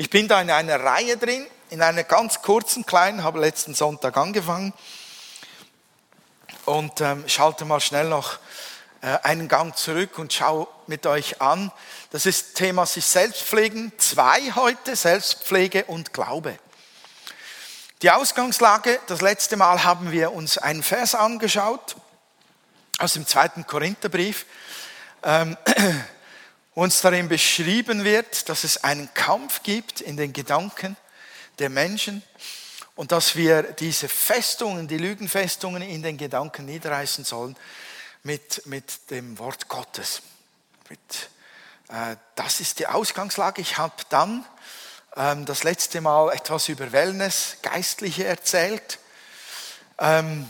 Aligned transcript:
Ich 0.00 0.10
bin 0.10 0.28
da 0.28 0.40
in 0.40 0.48
einer 0.48 0.78
Reihe 0.78 1.16
drin, 1.16 1.44
in 1.70 1.82
einer 1.82 2.04
ganz 2.04 2.40
kurzen, 2.40 2.86
kleinen, 2.86 3.24
habe 3.24 3.40
letzten 3.40 3.74
Sonntag 3.74 4.16
angefangen 4.16 4.72
und 6.66 7.00
ähm, 7.00 7.24
schalte 7.26 7.64
mal 7.64 7.80
schnell 7.80 8.08
noch 8.08 8.38
äh, 9.00 9.18
einen 9.24 9.48
Gang 9.48 9.76
zurück 9.76 10.16
und 10.20 10.32
schaue 10.32 10.68
mit 10.86 11.04
euch 11.04 11.42
an. 11.42 11.72
Das 12.12 12.26
ist 12.26 12.54
Thema 12.54 12.86
sich 12.86 13.04
selbst 13.06 13.42
pflegen. 13.42 13.90
Zwei 13.98 14.52
heute, 14.54 14.94
Selbstpflege 14.94 15.86
und 15.86 16.14
Glaube. 16.14 16.56
Die 18.02 18.12
Ausgangslage, 18.12 19.00
das 19.08 19.20
letzte 19.20 19.56
Mal 19.56 19.82
haben 19.82 20.12
wir 20.12 20.30
uns 20.30 20.58
einen 20.58 20.84
Vers 20.84 21.16
angeschaut 21.16 21.96
aus 22.98 23.14
dem 23.14 23.26
zweiten 23.26 23.66
Korintherbrief, 23.66 24.46
ähm, 25.24 25.56
uns 26.78 27.00
darin 27.00 27.28
beschrieben 27.28 28.04
wird, 28.04 28.48
dass 28.48 28.62
es 28.62 28.84
einen 28.84 29.12
Kampf 29.12 29.64
gibt 29.64 30.00
in 30.00 30.16
den 30.16 30.32
Gedanken 30.32 30.96
der 31.58 31.70
Menschen 31.70 32.22
und 32.94 33.10
dass 33.10 33.34
wir 33.34 33.64
diese 33.64 34.08
Festungen, 34.08 34.86
die 34.86 34.96
Lügenfestungen 34.96 35.82
in 35.82 36.04
den 36.04 36.16
Gedanken 36.16 36.66
niederreißen 36.66 37.24
sollen 37.24 37.56
mit, 38.22 38.64
mit 38.66 39.10
dem 39.10 39.40
Wort 39.40 39.66
Gottes. 39.66 40.22
Mit, 40.88 41.00
äh, 41.88 42.14
das 42.36 42.60
ist 42.60 42.78
die 42.78 42.86
Ausgangslage. 42.86 43.60
Ich 43.60 43.76
habe 43.76 43.96
dann 44.08 44.46
ähm, 45.16 45.46
das 45.46 45.64
letzte 45.64 46.00
Mal 46.00 46.32
etwas 46.32 46.68
über 46.68 46.92
Wellness, 46.92 47.56
Geistliche 47.60 48.24
erzählt. 48.24 49.00
Ähm, 49.98 50.48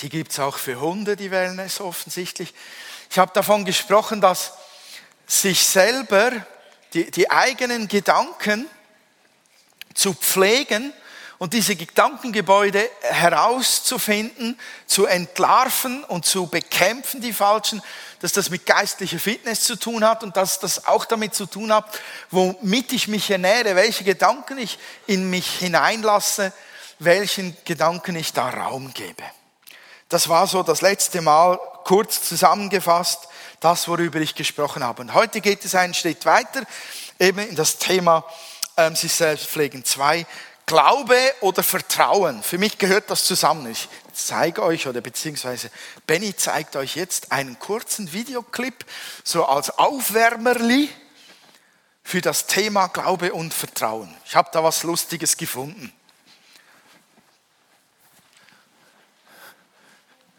die 0.00 0.08
gibt 0.08 0.32
es 0.32 0.40
auch 0.40 0.56
für 0.56 0.80
Hunde, 0.80 1.14
die 1.14 1.30
Wellness 1.30 1.80
offensichtlich. 1.80 2.52
Ich 3.10 3.18
habe 3.20 3.30
davon 3.32 3.64
gesprochen, 3.64 4.20
dass 4.20 4.54
sich 5.28 5.64
selber 5.64 6.32
die, 6.94 7.10
die 7.10 7.30
eigenen 7.30 7.86
Gedanken 7.86 8.66
zu 9.94 10.14
pflegen 10.14 10.92
und 11.36 11.52
diese 11.52 11.76
Gedankengebäude 11.76 12.90
herauszufinden, 13.02 14.58
zu 14.86 15.06
entlarven 15.06 16.02
und 16.04 16.26
zu 16.26 16.46
bekämpfen, 16.46 17.20
die 17.20 17.32
falschen, 17.32 17.80
dass 18.20 18.32
das 18.32 18.50
mit 18.50 18.66
geistlicher 18.66 19.20
Fitness 19.20 19.62
zu 19.62 19.76
tun 19.76 20.04
hat 20.04 20.24
und 20.24 20.36
dass 20.36 20.58
das 20.58 20.86
auch 20.86 21.04
damit 21.04 21.34
zu 21.34 21.46
tun 21.46 21.72
hat, 21.72 21.84
womit 22.30 22.92
ich 22.92 23.06
mich 23.06 23.30
ernähre, 23.30 23.76
welche 23.76 24.02
Gedanken 24.02 24.58
ich 24.58 24.78
in 25.06 25.30
mich 25.30 25.58
hineinlasse, 25.58 26.52
welchen 26.98 27.56
Gedanken 27.64 28.16
ich 28.16 28.32
da 28.32 28.48
Raum 28.48 28.92
gebe. 28.92 29.22
Das 30.08 30.28
war 30.28 30.46
so 30.48 30.64
das 30.64 30.80
letzte 30.80 31.20
Mal 31.20 31.60
kurz 31.84 32.22
zusammengefasst, 32.22 33.27
das, 33.60 33.88
worüber 33.88 34.20
ich 34.20 34.34
gesprochen 34.34 34.84
habe. 34.84 35.02
Und 35.02 35.14
heute 35.14 35.40
geht 35.40 35.64
es 35.64 35.74
einen 35.74 35.94
Schritt 35.94 36.24
weiter, 36.26 36.62
eben 37.18 37.40
in 37.40 37.56
das 37.56 37.78
Thema 37.78 38.24
ähm, 38.76 38.94
sich 38.94 39.12
selbst 39.12 39.46
pflegen. 39.46 39.84
Zwei, 39.84 40.26
Glaube 40.68 41.16
oder 41.40 41.62
Vertrauen. 41.62 42.42
Für 42.42 42.58
mich 42.58 42.76
gehört 42.76 43.10
das 43.10 43.24
zusammen. 43.24 43.70
Ich 43.70 43.88
zeige 44.12 44.62
euch 44.62 44.86
oder 44.86 45.00
beziehungsweise 45.00 45.70
Benny 46.06 46.36
zeigt 46.36 46.76
euch 46.76 46.94
jetzt 46.94 47.32
einen 47.32 47.58
kurzen 47.58 48.12
Videoclip, 48.12 48.84
so 49.24 49.46
als 49.46 49.70
Aufwärmerli 49.78 50.90
für 52.02 52.20
das 52.20 52.46
Thema 52.46 52.88
Glaube 52.88 53.32
und 53.32 53.54
Vertrauen. 53.54 54.14
Ich 54.26 54.36
habe 54.36 54.50
da 54.52 54.62
was 54.62 54.82
Lustiges 54.82 55.38
gefunden. 55.38 55.90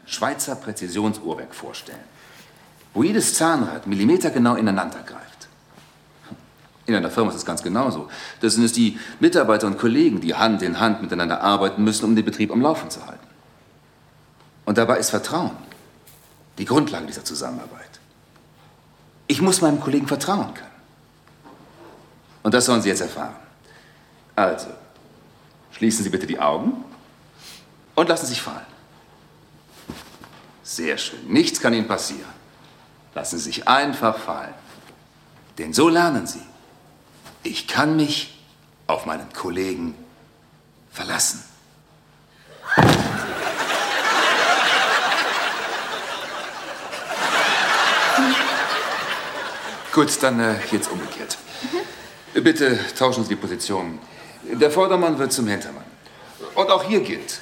Schweizer 0.06 0.56
Präzisionsuhrwerk 0.56 1.54
vorstellen, 1.54 2.04
wo 2.94 3.04
jedes 3.04 3.34
Zahnrad 3.36 3.88
millimetergenau 3.88 4.56
ineinander 4.56 5.02
greift. 5.04 5.48
In 6.86 6.96
einer 6.96 7.12
Firma 7.12 7.30
ist 7.30 7.38
es 7.38 7.46
ganz 7.46 7.62
genauso. 7.62 8.10
Das 8.42 8.56
sind 8.56 8.64
es 8.64 8.74
die 8.74 9.00
Mitarbeiter 9.20 9.68
und 9.68 9.78
Kollegen, 9.78 10.22
die 10.22 10.34
Hand 10.34 10.64
in 10.64 10.80
Hand 10.80 11.02
miteinander 11.02 11.42
arbeiten 11.42 11.84
müssen, 11.84 12.06
um 12.06 12.16
den 12.16 12.26
Betrieb 12.26 12.52
am 12.52 12.62
Laufen 12.62 12.90
zu 12.90 13.06
halten. 13.06 13.28
Und 14.66 14.78
dabei 14.78 14.98
ist 14.98 15.12
Vertrauen 15.12 15.52
die 16.58 16.66
Grundlage 16.66 17.06
dieser 17.06 17.24
Zusammenarbeit. 17.24 18.00
Ich 19.28 19.42
muss 19.42 19.62
meinem 19.62 19.80
Kollegen 19.80 20.08
vertrauen 20.08 20.54
können. 20.54 20.68
Und 22.42 22.54
das 22.54 22.66
sollen 22.66 22.82
Sie 22.82 22.90
jetzt 22.90 23.02
erfahren. 23.02 23.36
Also, 24.36 24.68
schließen 25.72 26.04
Sie 26.04 26.10
bitte 26.10 26.26
die 26.26 26.40
Augen 26.40 26.84
und 27.94 28.10
lassen 28.10 28.26
Sie 28.26 28.34
sich 28.34 28.42
fallen. 28.42 28.66
Sehr 30.64 30.98
schön. 30.98 31.28
Nichts 31.28 31.60
kann 31.60 31.74
Ihnen 31.74 31.88
passieren. 31.88 32.39
Lassen 33.16 33.38
Sie 33.38 33.46
sich 33.46 33.68
einfach 33.68 34.18
fallen. 34.18 34.54
Denn 35.58 35.74
so 35.74 35.90
lernen 35.90 36.28
Sie. 36.28 36.42
Ich 37.44 37.68
kann 37.68 37.96
mich 37.96 38.40
auf 38.88 39.06
meinen 39.06 39.32
Kollegen 39.34 39.96
verlassen. 40.92 41.44
Gut, 49.94 50.22
dann 50.22 50.40
äh, 50.40 50.56
jetzt 50.72 50.92
umgekehrt. 50.92 51.38
Bitte 52.34 52.80
tauschen 52.98 53.24
Sie 53.24 53.30
die 53.30 53.36
Position. 53.36 54.00
Der 54.44 54.72
Vordermann 54.72 55.18
wird 55.18 55.34
zum 55.34 55.48
Hintermann. 55.48 55.84
Und 56.56 56.70
auch 56.70 56.84
hier 56.84 57.02
gilt, 57.02 57.40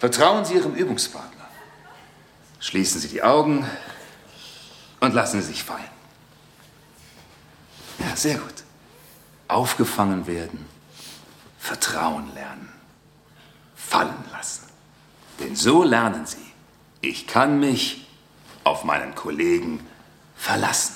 vertrauen 0.00 0.44
Sie 0.44 0.54
Ihrem 0.54 0.74
Übungspartner. 0.74 1.46
Schließen 2.60 3.00
Sie 3.00 3.08
die 3.08 3.22
Augen 3.22 3.66
und 5.06 5.14
lassen 5.14 5.40
Sie 5.40 5.48
sich 5.48 5.64
fallen. 5.64 5.82
Ja, 7.98 8.14
sehr 8.14 8.38
gut 8.38 8.66
aufgefangen 9.48 10.26
werden, 10.26 10.66
Vertrauen 11.58 12.32
lernen, 12.34 12.68
fallen 13.74 14.24
lassen. 14.32 14.66
Denn 15.40 15.56
so 15.56 15.82
lernen 15.82 16.26
sie, 16.26 16.38
ich 17.00 17.26
kann 17.26 17.60
mich 17.60 18.08
auf 18.64 18.84
meinen 18.84 19.14
Kollegen 19.14 19.86
verlassen. 20.36 20.94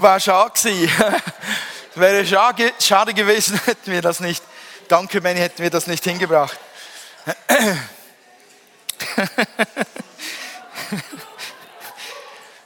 War 0.00 0.18
schade 0.18 0.52
Wäre 1.94 2.24
schade, 2.24 2.72
schade 2.80 3.12
gewesen, 3.12 3.60
hätten 3.66 3.92
wir 3.92 4.00
das 4.00 4.20
nicht, 4.20 4.42
danke 4.88 5.20
Benny, 5.20 5.40
hätten 5.40 5.62
wir 5.62 5.68
das 5.68 5.86
nicht 5.86 6.02
hingebracht. 6.04 6.58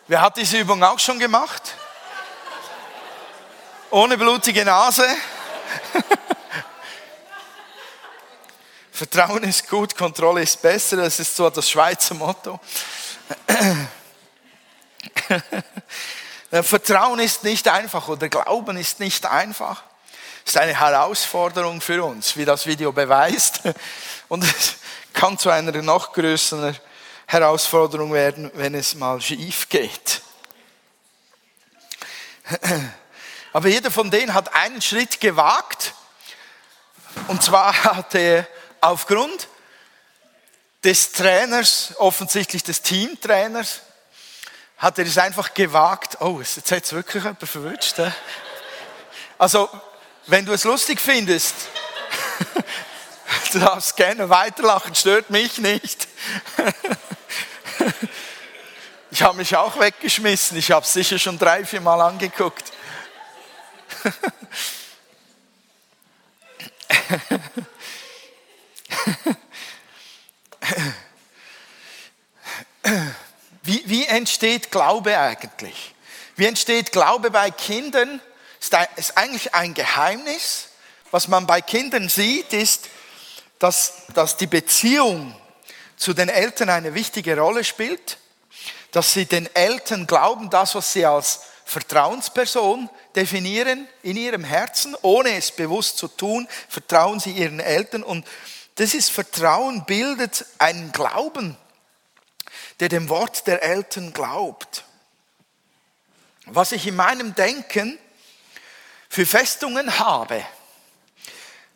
Wer 0.06 0.20
hat 0.20 0.36
diese 0.36 0.58
Übung 0.58 0.80
auch 0.84 1.00
schon 1.00 1.18
gemacht? 1.18 1.74
Ohne 3.90 4.16
blutige 4.16 4.64
Nase. 4.64 5.08
Vertrauen 8.92 9.42
ist 9.42 9.68
gut, 9.68 9.96
Kontrolle 9.96 10.42
ist 10.42 10.62
besser, 10.62 10.98
das 10.98 11.18
ist 11.18 11.34
so 11.34 11.50
das 11.50 11.68
Schweizer 11.68 12.14
Motto. 12.14 12.60
Äh, 16.54 16.62
Vertrauen 16.62 17.18
ist 17.18 17.42
nicht 17.42 17.66
einfach 17.66 18.06
oder 18.06 18.28
Glauben 18.28 18.76
ist 18.76 19.00
nicht 19.00 19.26
einfach. 19.26 19.82
Es 20.44 20.52
ist 20.52 20.56
eine 20.56 20.78
Herausforderung 20.78 21.80
für 21.80 22.04
uns, 22.04 22.36
wie 22.36 22.44
das 22.44 22.64
Video 22.66 22.92
beweist. 22.92 23.62
Und 24.28 24.44
es 24.44 24.76
kann 25.12 25.36
zu 25.36 25.50
einer 25.50 25.72
noch 25.82 26.12
größeren 26.12 26.78
Herausforderung 27.26 28.12
werden, 28.12 28.52
wenn 28.54 28.76
es 28.76 28.94
mal 28.94 29.20
schief 29.20 29.68
geht. 29.68 30.22
Aber 33.52 33.66
jeder 33.66 33.90
von 33.90 34.08
denen 34.08 34.32
hat 34.32 34.54
einen 34.54 34.80
Schritt 34.80 35.20
gewagt. 35.20 35.92
Und 37.26 37.42
zwar 37.42 37.82
hat 37.82 38.14
er 38.14 38.46
aufgrund 38.80 39.48
des 40.84 41.10
Trainers, 41.10 41.94
offensichtlich 41.98 42.62
des 42.62 42.80
Teamtrainers, 42.80 43.80
hat 44.78 44.98
er 44.98 45.06
es 45.06 45.18
einfach 45.18 45.54
gewagt. 45.54 46.20
Oh, 46.20 46.40
jetzt 46.40 46.70
hat 46.70 46.84
es 46.84 46.92
wirklich 46.92 47.22
jemand 47.22 47.48
verwünscht. 47.48 47.96
He? 47.96 48.10
Also, 49.38 49.68
wenn 50.26 50.44
du 50.44 50.52
es 50.52 50.64
lustig 50.64 51.00
findest, 51.00 51.54
du 53.52 53.58
darfst 53.58 53.96
gerne 53.96 54.28
weiterlachen, 54.28 54.94
stört 54.94 55.30
mich 55.30 55.58
nicht. 55.58 56.08
ich 59.10 59.22
habe 59.22 59.36
mich 59.36 59.56
auch 59.56 59.78
weggeschmissen. 59.78 60.58
Ich 60.58 60.70
habe 60.70 60.84
es 60.84 60.92
sicher 60.92 61.18
schon 61.18 61.38
drei, 61.38 61.64
vier 61.64 61.80
Mal 61.80 62.00
angeguckt. 62.00 62.72
Wie, 73.64 73.82
wie 73.86 74.04
entsteht 74.04 74.70
Glaube 74.70 75.18
eigentlich? 75.18 75.94
Wie 76.36 76.44
entsteht 76.44 76.92
Glaube 76.92 77.30
bei 77.30 77.50
Kindern? 77.50 78.20
Ist 78.60 79.16
eigentlich 79.16 79.54
ein 79.54 79.72
Geheimnis, 79.72 80.68
was 81.10 81.28
man 81.28 81.46
bei 81.46 81.62
Kindern 81.62 82.08
sieht, 82.10 82.52
ist, 82.52 82.88
dass, 83.58 84.02
dass 84.14 84.36
die 84.36 84.46
Beziehung 84.46 85.34
zu 85.96 86.12
den 86.12 86.28
Eltern 86.28 86.68
eine 86.68 86.94
wichtige 86.94 87.38
Rolle 87.38 87.64
spielt, 87.64 88.18
dass 88.90 89.14
sie 89.14 89.24
den 89.24 89.48
Eltern 89.54 90.06
glauben, 90.06 90.50
das, 90.50 90.74
was 90.74 90.92
sie 90.92 91.06
als 91.06 91.40
Vertrauensperson 91.64 92.90
definieren 93.16 93.88
in 94.02 94.16
ihrem 94.18 94.44
Herzen, 94.44 94.94
ohne 95.00 95.36
es 95.36 95.50
bewusst 95.52 95.96
zu 95.96 96.08
tun, 96.08 96.46
vertrauen 96.68 97.18
sie 97.18 97.32
ihren 97.32 97.60
Eltern 97.60 98.02
und 98.02 98.26
das 98.74 98.92
ist 98.92 99.10
Vertrauen 99.10 99.84
bildet 99.86 100.44
einen 100.58 100.92
Glauben, 100.92 101.56
der 102.80 102.88
dem 102.88 103.08
Wort 103.08 103.46
der 103.46 103.62
Eltern 103.62 104.12
glaubt. 104.12 104.84
Was 106.46 106.72
ich 106.72 106.86
in 106.86 106.96
meinem 106.96 107.34
Denken 107.34 107.98
für 109.08 109.26
Festungen 109.26 109.98
habe, 109.98 110.44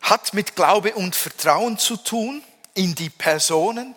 hat 0.01 0.33
mit 0.33 0.55
Glaube 0.55 0.93
und 0.95 1.15
Vertrauen 1.15 1.77
zu 1.77 1.97
tun 1.97 2.43
in 2.73 2.95
die 2.95 3.09
Personen, 3.09 3.95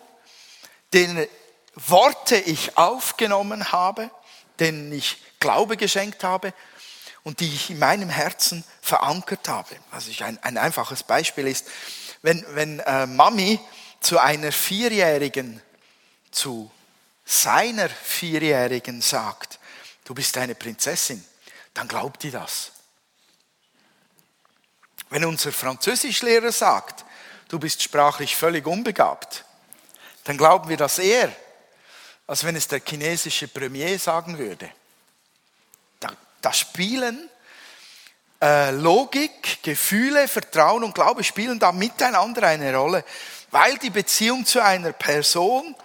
denen 0.93 1.27
Worte 1.75 2.37
ich 2.37 2.77
aufgenommen 2.77 3.71
habe, 3.71 4.09
denen 4.59 4.91
ich 4.91 5.17
Glaube 5.39 5.77
geschenkt 5.77 6.23
habe 6.23 6.53
und 7.23 7.39
die 7.39 7.53
ich 7.53 7.69
in 7.69 7.79
meinem 7.79 8.09
Herzen 8.09 8.63
verankert 8.81 9.47
habe. 9.47 9.75
Also 9.91 10.11
ein, 10.23 10.37
ein 10.43 10.57
einfaches 10.57 11.03
Beispiel 11.03 11.47
ist, 11.47 11.67
wenn, 12.21 12.45
wenn 12.49 12.79
äh, 12.79 13.05
Mami 13.05 13.59
zu 14.01 14.19
einer 14.19 14.51
Vierjährigen, 14.51 15.61
zu 16.31 16.71
seiner 17.25 17.89
Vierjährigen 17.89 19.01
sagt, 19.01 19.59
du 20.03 20.13
bist 20.13 20.37
eine 20.37 20.55
Prinzessin, 20.55 21.23
dann 21.73 21.87
glaubt 21.87 22.23
die 22.23 22.31
das. 22.31 22.71
Wenn 25.09 25.25
unser 25.25 25.51
Französischlehrer 25.51 26.51
sagt, 26.51 27.05
du 27.47 27.59
bist 27.59 27.83
sprachlich 27.83 28.35
völlig 28.35 28.65
unbegabt, 28.65 29.45
dann 30.23 30.37
glauben 30.37 30.69
wir 30.69 30.77
das 30.77 30.99
eher, 30.99 31.31
als 32.27 32.43
wenn 32.43 32.55
es 32.55 32.67
der 32.67 32.81
chinesische 32.83 33.47
Premier 33.47 33.99
sagen 33.99 34.37
würde. 34.37 34.69
Da, 35.99 36.09
da 36.41 36.53
spielen 36.53 37.29
äh, 38.41 38.71
Logik, 38.71 39.63
Gefühle, 39.63 40.27
Vertrauen 40.27 40.83
und 40.83 40.95
Glaube 40.95 41.23
spielen 41.23 41.59
da 41.59 41.71
miteinander 41.71 42.47
eine 42.47 42.75
Rolle, 42.75 43.05
weil 43.51 43.77
die 43.77 43.89
Beziehung 43.89 44.45
zu 44.45 44.61
einer 44.61 44.91
Person, 44.91 45.75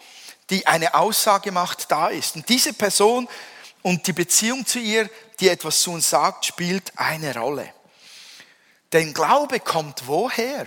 die 0.51 0.67
eine 0.67 0.95
Aussage 0.95 1.53
macht, 1.53 1.91
da 1.91 2.09
ist. 2.09 2.37
Und 2.37 2.49
diese 2.49 2.73
Person 2.73 3.29
und 3.83 4.07
die 4.07 4.13
Beziehung 4.13 4.67
zu 4.67 4.79
ihr, 4.79 5.09
die 5.41 5.49
etwas 5.49 5.83
zu 5.83 5.93
uns 5.93 6.11
sagt, 6.11 6.47
spielt 6.47 6.93
eine 6.97 7.35
Rolle. 7.35 7.73
Denn 8.93 9.13
Glaube 9.13 9.61
kommt 9.61 10.07
woher? 10.07 10.67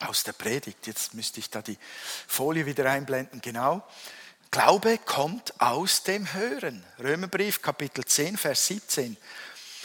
Aus 0.00 0.22
der 0.22 0.32
Predigt. 0.32 0.86
Jetzt 0.86 1.14
müsste 1.14 1.40
ich 1.40 1.50
da 1.50 1.60
die 1.60 1.78
Folie 2.26 2.64
wieder 2.64 2.90
einblenden. 2.90 3.40
Genau. 3.40 3.82
Glaube 4.50 4.98
kommt 4.98 5.60
aus 5.60 6.02
dem 6.02 6.32
Hören. 6.32 6.84
Römerbrief, 6.98 7.60
Kapitel 7.60 8.04
10, 8.04 8.36
Vers 8.36 8.66
17. 8.66 9.16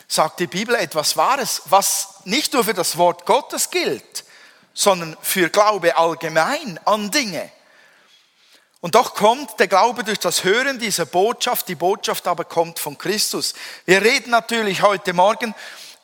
Sagt 0.08 0.40
die 0.40 0.48
Bibel 0.48 0.76
etwas 0.76 1.18
Wahres, 1.18 1.64
was 1.66 2.26
nicht 2.26 2.54
nur 2.54 2.64
für 2.64 2.74
das 2.74 2.98
Wort 2.98 3.26
Gottes 3.26 3.70
gilt, 3.70 4.24
sondern 4.74 5.18
für 5.22 5.50
Glaube 5.50 5.98
allgemein 5.98 6.80
an 6.86 7.12
Dinge. 7.12 7.52
Und 8.86 8.94
doch 8.94 9.16
kommt 9.16 9.60
der 9.60 9.68
Glaube 9.68 10.04
durch 10.04 10.20
das 10.20 10.44
Hören 10.44 10.78
dieser 10.78 11.08
Botschaft, 11.08 11.68
die 11.70 11.74
Botschaft 11.74 12.28
aber 12.28 12.44
kommt 12.44 12.78
von 12.78 13.00
Christus. 13.00 13.56
Wir 13.86 14.04
reden 14.04 14.30
natürlich 14.30 14.84
heute 14.84 15.12
Morgen 15.14 15.56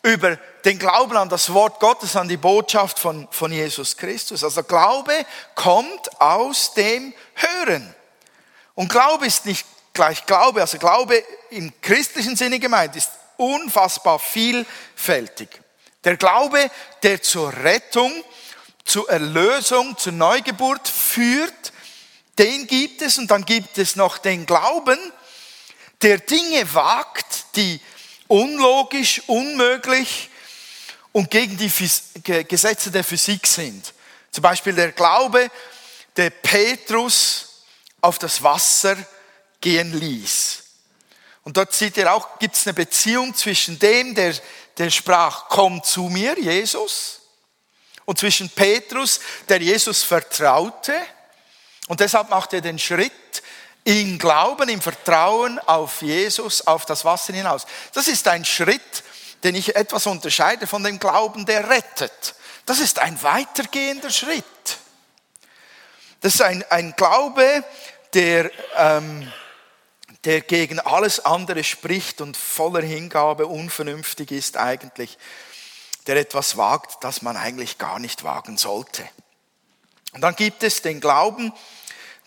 über 0.02 0.38
den 0.66 0.80
Glauben 0.80 1.16
an 1.16 1.30
das 1.30 1.54
Wort 1.54 1.80
Gottes, 1.80 2.16
an 2.16 2.28
die 2.28 2.38
Botschaft 2.38 2.98
von, 2.98 3.28
von 3.30 3.52
Jesus 3.52 3.98
Christus. 3.98 4.44
Also 4.44 4.64
Glaube 4.64 5.14
kommt 5.54 6.20
aus 6.20 6.74
dem 6.74 7.14
Hören. 7.36 7.94
Und 8.74 8.90
Glaube 8.90 9.28
ist 9.28 9.46
nicht 9.46 9.68
gleich 9.94 10.26
Glaube, 10.26 10.62
also 10.62 10.80
Glaube 10.80 11.24
im 11.52 11.72
christlichen 11.84 12.36
Sinne 12.36 12.58
gemeint 12.58 12.96
ist 12.96 13.12
unfassbar 13.38 14.18
vielfältig. 14.18 15.50
Der 16.04 16.18
Glaube, 16.18 16.72
der 17.04 17.22
zur 17.22 17.54
Rettung, 17.58 18.12
zur 18.86 19.08
Erlösung, 19.08 19.96
zur 20.00 20.14
Neugeburt 20.14 20.88
führt, 20.88 21.71
den 22.42 22.66
gibt 22.66 23.04
es 23.04 23.20
und 23.20 23.30
dann 23.30 23.46
gibt 23.46 23.78
es 23.78 23.96
noch 23.96 24.18
den 24.18 24.48
Glauben, 24.48 24.98
der 26.02 26.18
Dinge 26.18 26.74
wagt, 26.74 27.56
die 27.56 27.80
unlogisch, 28.28 29.22
unmöglich 29.28 30.30
und 31.12 31.30
gegen 31.30 31.56
die 31.56 31.72
Gesetze 32.46 32.90
der 32.90 33.04
Physik 33.04 33.46
sind. 33.46 33.94
Zum 34.32 34.42
Beispiel 34.42 34.74
der 34.74 34.92
Glaube, 34.92 35.52
der 36.18 36.32
Petrus 36.32 37.64
auf 38.02 38.18
das 38.18 38.42
Wasser 38.42 38.98
gehen 39.60 39.94
ließ. 39.94 40.64
Und 41.44 41.58
dort 41.58 41.74
sieht 41.74 41.98
ihr 41.98 42.12
auch, 42.12 42.40
gibt 42.40 42.56
es 42.56 42.66
eine 42.66 42.74
Beziehung 42.74 43.36
zwischen 43.36 43.78
dem, 43.78 44.16
der, 44.16 44.34
der 44.78 44.90
sprach, 44.90 45.46
komm 45.48 45.84
zu 45.84 46.04
mir, 46.04 46.40
Jesus, 46.40 47.20
und 48.06 48.18
zwischen 48.18 48.50
Petrus, 48.50 49.20
der 49.48 49.62
Jesus 49.62 50.02
vertraute. 50.02 50.96
Und 51.92 52.00
deshalb 52.00 52.30
macht 52.30 52.54
er 52.54 52.62
den 52.62 52.80
Schritt, 52.80 53.44
in 53.84 54.18
Glauben, 54.18 54.70
im 54.70 54.80
Vertrauen 54.80 55.60
auf 55.60 56.02
Jesus, 56.02 56.66
auf 56.66 56.86
das 56.86 57.04
Wasser 57.04 57.34
hinaus. 57.34 57.66
Das 57.92 58.08
ist 58.08 58.30
ein 58.30 58.46
Schritt, 58.46 59.04
den 59.44 59.56
ich 59.56 59.76
etwas 59.76 60.08
unterscheide 60.08 60.68
von 60.68 60.86
dem 60.86 61.00
Glauben, 61.00 61.46
der 61.46 61.70
rettet. 61.70 62.36
Das 62.66 62.80
ist 62.80 63.00
ein 63.00 63.22
weitergehender 63.22 64.10
Schritt. 64.10 64.46
Das 66.22 66.36
ist 66.36 66.42
ein, 66.42 66.64
ein 66.70 66.96
Glaube, 66.96 67.66
der, 68.14 68.50
ähm, 68.78 69.30
der 70.24 70.40
gegen 70.40 70.80
alles 70.80 71.26
andere 71.26 71.66
spricht 71.66 72.22
und 72.22 72.38
voller 72.38 72.84
Hingabe 72.84 73.48
unvernünftig 73.48 74.32
ist 74.32 74.56
eigentlich, 74.56 75.18
der 76.08 76.16
etwas 76.16 76.56
wagt, 76.56 77.04
das 77.04 77.22
man 77.22 77.36
eigentlich 77.36 77.78
gar 77.78 78.00
nicht 78.00 78.24
wagen 78.24 78.58
sollte. 78.58 79.04
Und 80.14 80.22
dann 80.22 80.36
gibt 80.36 80.64
es 80.64 80.82
den 80.82 81.02
Glauben, 81.02 81.54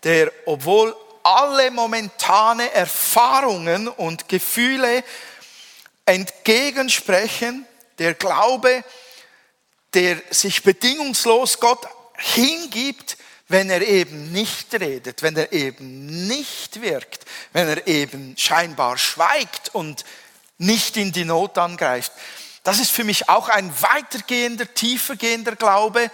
der, 0.05 0.33
obwohl 0.47 0.95
alle 1.23 1.71
momentane 1.71 2.71
Erfahrungen 2.73 3.89
und 3.89 4.29
Gefühle 4.29 5.03
entgegensprechen, 6.05 7.67
der 7.99 8.15
Glaube, 8.15 8.85
der 9.95 10.21
sich 10.31 10.63
bedingungslos 10.63 11.61
Gott 11.61 11.89
hingibt, 12.17 13.17
wenn 13.49 13.71
er 13.71 13.83
eben 13.83 14.33
nicht 14.33 14.75
redet, 14.75 15.23
wenn 15.23 15.37
er 15.37 15.53
eben 15.53 16.27
nicht 16.27 16.83
wirkt, 16.83 17.25
wenn 17.53 17.69
er 17.69 17.87
eben 17.87 18.37
scheinbar 18.37 18.99
schweigt 18.99 19.75
und 19.75 20.05
nicht 20.59 20.97
in 20.97 21.13
die 21.13 21.25
Not 21.25 21.57
angreift. 21.59 22.13
Das 22.63 22.81
ist 22.81 22.91
für 22.91 23.05
mich 23.05 23.29
auch 23.29 23.49
ein 23.49 23.73
weitergehender, 23.83 24.73
tiefergehender 24.73 25.57
Glaube 25.57 26.11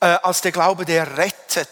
äh, 0.00 0.06
als 0.06 0.40
der 0.40 0.52
Glaube, 0.52 0.84
der 0.84 1.16
rettet 1.16 1.68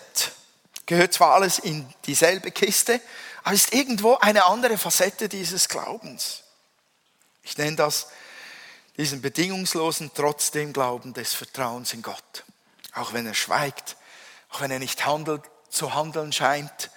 gehört 0.90 1.14
zwar 1.14 1.34
alles 1.34 1.60
in 1.60 1.88
dieselbe 2.06 2.50
Kiste, 2.50 3.00
aber 3.44 3.54
ist 3.54 3.72
irgendwo 3.72 4.16
eine 4.16 4.46
andere 4.46 4.76
Facette 4.76 5.28
dieses 5.28 5.68
Glaubens. 5.68 6.42
Ich 7.44 7.56
nenne 7.56 7.76
das 7.76 8.08
diesen 8.96 9.22
bedingungslosen 9.22 10.10
trotzdem 10.16 10.72
Glauben 10.72 11.14
des 11.14 11.32
Vertrauens 11.32 11.92
in 11.94 12.02
Gott. 12.02 12.44
Auch 12.92 13.12
wenn 13.12 13.24
er 13.24 13.34
schweigt, 13.34 13.96
auch 14.50 14.62
wenn 14.62 14.72
er 14.72 14.80
nicht 14.80 15.06
handelt, 15.06 15.44
zu 15.68 15.94
handeln 15.94 16.32
scheint, 16.32 16.90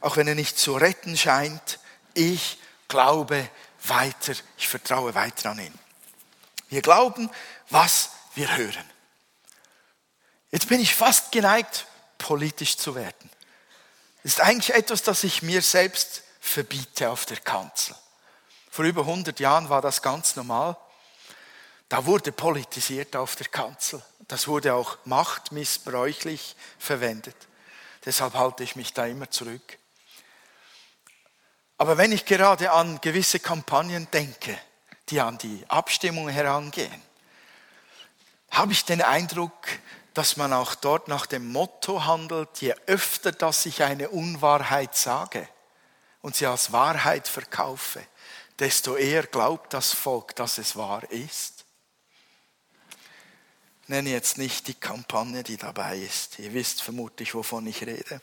auch 0.00 0.16
wenn 0.16 0.26
er 0.26 0.34
nicht 0.34 0.58
zu 0.58 0.74
retten 0.74 1.16
scheint, 1.16 1.78
ich 2.14 2.58
glaube 2.88 3.48
weiter, 3.84 4.32
ich 4.58 4.66
vertraue 4.66 5.14
weiter 5.14 5.50
an 5.50 5.60
ihn. 5.60 5.78
Wir 6.68 6.82
glauben, 6.82 7.30
was 7.70 8.10
wir 8.34 8.56
hören. 8.56 8.90
Jetzt 10.50 10.68
bin 10.68 10.80
ich 10.80 10.96
fast 10.96 11.30
geneigt, 11.30 11.86
politisch 12.18 12.76
zu 12.76 12.96
werden 12.96 13.30
ist 14.26 14.40
eigentlich 14.40 14.74
etwas, 14.74 15.04
das 15.04 15.22
ich 15.22 15.42
mir 15.42 15.62
selbst 15.62 16.24
verbiete 16.40 17.10
auf 17.10 17.26
der 17.26 17.36
Kanzel. 17.36 17.94
Vor 18.68 18.84
über 18.84 19.02
100 19.02 19.38
Jahren 19.38 19.68
war 19.68 19.80
das 19.80 20.02
ganz 20.02 20.34
normal. 20.34 20.76
Da 21.88 22.06
wurde 22.06 22.32
politisiert 22.32 23.14
auf 23.14 23.36
der 23.36 23.46
Kanzel. 23.46 24.02
Das 24.26 24.48
wurde 24.48 24.74
auch 24.74 24.98
machtmissbräuchlich 25.04 26.56
verwendet. 26.76 27.36
Deshalb 28.04 28.34
halte 28.34 28.64
ich 28.64 28.74
mich 28.74 28.92
da 28.92 29.06
immer 29.06 29.30
zurück. 29.30 29.78
Aber 31.78 31.96
wenn 31.96 32.10
ich 32.10 32.24
gerade 32.24 32.72
an 32.72 33.00
gewisse 33.00 33.38
Kampagnen 33.38 34.10
denke, 34.10 34.58
die 35.08 35.20
an 35.20 35.38
die 35.38 35.64
Abstimmung 35.68 36.28
herangehen, 36.28 37.00
habe 38.50 38.72
ich 38.72 38.84
den 38.84 39.02
Eindruck, 39.02 39.68
dass 40.16 40.38
man 40.38 40.54
auch 40.54 40.74
dort 40.74 41.08
nach 41.08 41.26
dem 41.26 41.52
Motto 41.52 42.06
handelt, 42.06 42.62
je 42.62 42.74
öfter, 42.86 43.32
dass 43.32 43.66
ich 43.66 43.82
eine 43.82 44.08
Unwahrheit 44.08 44.96
sage 44.96 45.46
und 46.22 46.34
sie 46.34 46.46
als 46.46 46.72
Wahrheit 46.72 47.28
verkaufe, 47.28 48.02
desto 48.58 48.96
eher 48.96 49.24
glaubt 49.24 49.74
das 49.74 49.92
Volk, 49.92 50.34
dass 50.34 50.56
es 50.56 50.74
wahr 50.74 51.02
ist. 51.10 51.66
nenne 53.88 54.08
jetzt 54.08 54.38
nicht 54.38 54.68
die 54.68 54.74
Kampagne, 54.74 55.42
die 55.42 55.58
dabei 55.58 55.98
ist. 55.98 56.38
Ihr 56.38 56.54
wisst 56.54 56.80
vermutlich, 56.80 57.34
wovon 57.34 57.66
ich 57.66 57.82
rede. 57.82 58.22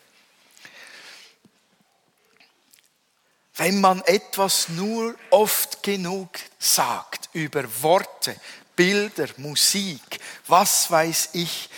Wenn 3.53 3.79
man 3.81 4.01
etwas 4.01 4.67
nur 4.69 5.15
oft 5.29 5.83
genug 5.83 6.31
sagt 6.57 7.29
über 7.33 7.63
Worte, 7.83 8.35
Bilder, 8.75 9.27
Musik, 9.37 10.12
was 10.47 10.89
weiß 10.91 11.29
ich, 11.33 11.69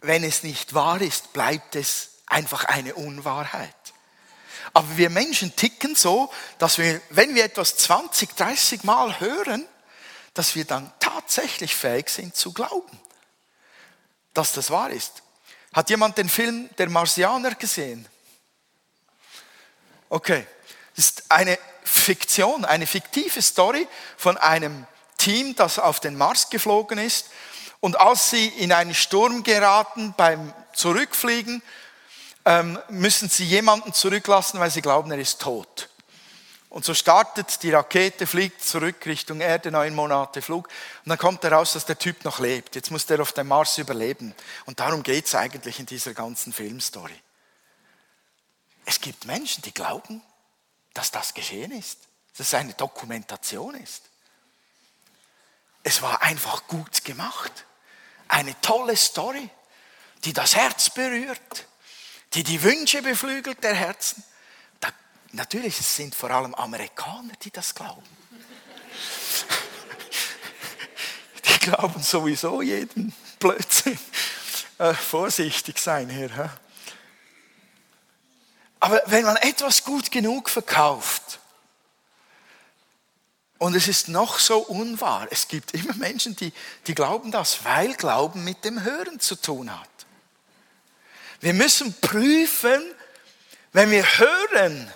wenn 0.00 0.24
es 0.24 0.42
nicht 0.42 0.74
wahr 0.74 1.00
ist, 1.00 1.32
bleibt 1.32 1.76
es 1.76 2.10
einfach 2.26 2.64
eine 2.64 2.94
Unwahrheit. 2.94 3.74
Aber 4.72 4.96
wir 4.96 5.10
Menschen 5.10 5.54
ticken 5.54 5.94
so, 5.94 6.32
dass 6.58 6.78
wir, 6.78 7.00
wenn 7.10 7.34
wir 7.34 7.44
etwas 7.44 7.76
20, 7.76 8.34
30 8.36 8.84
Mal 8.84 9.20
hören, 9.20 9.66
dass 10.34 10.54
wir 10.54 10.64
dann 10.64 10.92
tatsächlich 10.98 11.76
fähig 11.76 12.08
sind 12.08 12.34
zu 12.34 12.52
glauben, 12.52 12.98
dass 14.32 14.52
das 14.52 14.70
wahr 14.70 14.90
ist. 14.90 15.22
Hat 15.72 15.90
jemand 15.90 16.18
den 16.18 16.28
Film 16.28 16.70
Der 16.78 16.88
Marsianer 16.88 17.54
gesehen? 17.54 18.08
Okay, 20.08 20.46
das 20.94 21.06
ist 21.06 21.30
eine 21.30 21.58
Fiktion, 21.84 22.64
eine 22.64 22.86
fiktive 22.86 23.40
Story 23.42 23.86
von 24.16 24.36
einem 24.36 24.86
Team, 25.18 25.54
das 25.54 25.78
auf 25.78 26.00
den 26.00 26.16
Mars 26.16 26.50
geflogen 26.50 26.98
ist. 26.98 27.26
Und 27.82 27.98
als 27.98 28.30
sie 28.30 28.46
in 28.46 28.72
einen 28.72 28.94
Sturm 28.94 29.42
geraten 29.42 30.14
beim 30.16 30.54
Zurückfliegen, 30.72 31.60
ähm, 32.44 32.78
müssen 32.88 33.28
sie 33.28 33.44
jemanden 33.44 33.92
zurücklassen, 33.92 34.60
weil 34.60 34.70
sie 34.70 34.82
glauben, 34.82 35.10
er 35.10 35.18
ist 35.18 35.40
tot. 35.40 35.88
Und 36.68 36.84
so 36.84 36.94
startet 36.94 37.60
die 37.64 37.72
Rakete, 37.72 38.28
fliegt 38.28 38.64
zurück 38.64 39.04
Richtung 39.04 39.40
Erde, 39.40 39.72
neun 39.72 39.96
Monate 39.96 40.42
Flug. 40.42 40.68
Und 41.04 41.10
dann 41.10 41.18
kommt 41.18 41.42
heraus, 41.42 41.72
dass 41.72 41.84
der 41.84 41.98
Typ 41.98 42.24
noch 42.24 42.38
lebt. 42.38 42.76
Jetzt 42.76 42.92
muss 42.92 43.04
der 43.04 43.20
auf 43.20 43.32
dem 43.32 43.48
Mars 43.48 43.76
überleben. 43.78 44.32
Und 44.64 44.78
darum 44.78 45.02
geht 45.02 45.26
es 45.26 45.34
eigentlich 45.34 45.80
in 45.80 45.86
dieser 45.86 46.14
ganzen 46.14 46.52
Filmstory. 46.52 47.20
Es 48.84 49.00
gibt 49.00 49.26
Menschen, 49.26 49.62
die 49.62 49.74
glauben, 49.74 50.22
dass 50.94 51.10
das 51.10 51.34
geschehen 51.34 51.72
ist, 51.72 51.98
dass 52.36 52.46
es 52.46 52.54
eine 52.54 52.74
Dokumentation 52.74 53.74
ist. 53.74 54.04
Es 55.82 56.00
war 56.00 56.22
einfach 56.22 56.68
gut 56.68 57.02
gemacht. 57.04 57.66
Eine 58.32 58.60
tolle 58.60 58.96
Story, 58.96 59.48
die 60.24 60.32
das 60.32 60.56
Herz 60.56 60.90
berührt 60.90 61.66
die 62.34 62.42
die 62.42 62.62
Wünsche 62.62 63.02
beflügelt 63.02 63.62
der 63.62 63.74
Herzen. 63.74 64.24
Da, 64.80 64.88
natürlich, 65.32 65.78
es 65.78 65.96
sind 65.96 66.14
vor 66.14 66.30
allem 66.30 66.54
Amerikaner, 66.54 67.34
die 67.42 67.50
das 67.50 67.74
glauben. 67.74 68.02
Die 71.44 71.58
glauben 71.58 72.00
sowieso 72.02 72.62
jeden 72.62 73.12
Blödsinn. 73.38 73.98
Äh, 74.78 74.94
vorsichtig 74.94 75.78
sein 75.78 76.08
hier. 76.08 76.50
Aber 78.78 79.02
wenn 79.06 79.24
man 79.24 79.36
etwas 79.36 79.84
gut 79.84 80.10
genug 80.10 80.48
verkauft, 80.48 81.21
und 83.62 83.76
es 83.76 83.86
ist 83.86 84.08
noch 84.08 84.40
so 84.40 84.58
unwahr, 84.58 85.28
es 85.30 85.46
gibt 85.46 85.72
immer 85.72 85.94
Menschen, 85.94 86.34
die, 86.34 86.52
die 86.88 86.96
glauben 86.96 87.30
das, 87.30 87.64
weil 87.64 87.94
Glauben 87.94 88.42
mit 88.42 88.64
dem 88.64 88.82
Hören 88.82 89.20
zu 89.20 89.36
tun 89.36 89.70
hat. 89.70 89.88
Wir 91.40 91.54
müssen 91.54 91.94
prüfen, 92.00 92.82
wenn 93.72 93.92
wir 93.92 94.02
hören, 94.02 94.92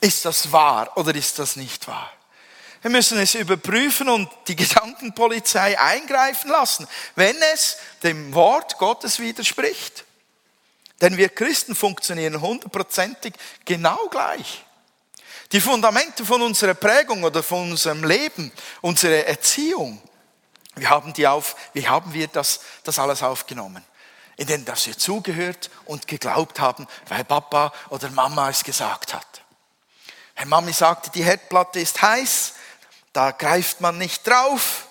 ist 0.00 0.24
das 0.24 0.52
wahr 0.52 0.96
oder 0.98 1.12
ist 1.16 1.40
das 1.40 1.56
nicht 1.56 1.88
wahr? 1.88 2.12
Wir 2.82 2.92
müssen 2.92 3.18
es 3.18 3.34
überprüfen 3.34 4.08
und 4.08 4.30
die 4.46 4.54
Gedankenpolizei 4.54 5.76
eingreifen 5.76 6.48
lassen, 6.48 6.86
wenn 7.16 7.36
es 7.54 7.76
dem 8.04 8.32
Wort 8.34 8.78
Gottes 8.78 9.18
widerspricht. 9.18 10.04
Denn 11.00 11.16
wir 11.16 11.28
Christen 11.28 11.74
funktionieren 11.74 12.40
hundertprozentig 12.40 13.34
genau 13.64 14.06
gleich. 14.10 14.64
Die 15.52 15.60
Fundamente 15.60 16.24
von 16.24 16.42
unserer 16.42 16.74
Prägung 16.74 17.24
oder 17.24 17.42
von 17.42 17.72
unserem 17.72 18.04
Leben, 18.04 18.52
unsere 18.80 19.26
Erziehung, 19.26 20.00
wie 20.76 20.86
haben, 20.86 21.12
die 21.12 21.26
auf, 21.26 21.56
wie 21.72 21.88
haben 21.88 22.12
wir 22.12 22.28
das, 22.28 22.60
das 22.84 22.98
alles 22.98 23.22
aufgenommen? 23.22 23.84
in 24.40 24.46
denen 24.46 24.64
dass 24.64 24.86
wir 24.86 24.96
zugehört 24.96 25.68
und 25.84 26.08
geglaubt 26.08 26.60
haben, 26.60 26.86
weil 27.08 27.24
Papa 27.24 27.74
oder 27.90 28.08
Mama 28.08 28.48
es 28.48 28.64
gesagt 28.64 29.12
hat. 29.12 29.42
Wenn 30.34 30.48
Mami 30.48 30.72
sagte, 30.72 31.10
die 31.10 31.22
Herdplatte 31.22 31.78
ist 31.78 32.00
heiß, 32.00 32.54
da 33.12 33.32
greift 33.32 33.82
man 33.82 33.98
nicht 33.98 34.26
drauf. 34.26 34.86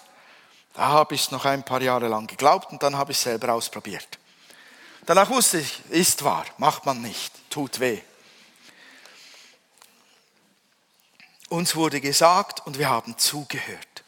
Da 0.76 0.90
habe 0.90 1.16
ich 1.16 1.22
es 1.22 1.32
noch 1.32 1.46
ein 1.46 1.64
paar 1.64 1.82
Jahre 1.82 2.08
lang 2.08 2.28
geglaubt 2.28 2.72
und 2.72 2.84
dann 2.84 2.96
habe 2.96 3.12
ich 3.12 3.18
es 3.18 3.24
selber 3.24 3.54
ausprobiert. 3.54 4.20
Danach 5.08 5.32
wusste 5.32 5.58
ich, 5.58 5.84
ist 5.90 6.24
wahr, 6.24 6.46
macht 6.60 6.86
man 6.86 7.02
nicht, 7.02 7.34
tut 7.50 7.80
weh. 7.80 8.04
Uns 11.50 11.76
wurde 11.76 12.00
gesagt 12.00 12.66
und 12.66 12.78
wir 12.78 12.90
haben 12.90 13.18
zugehört. 13.18 14.04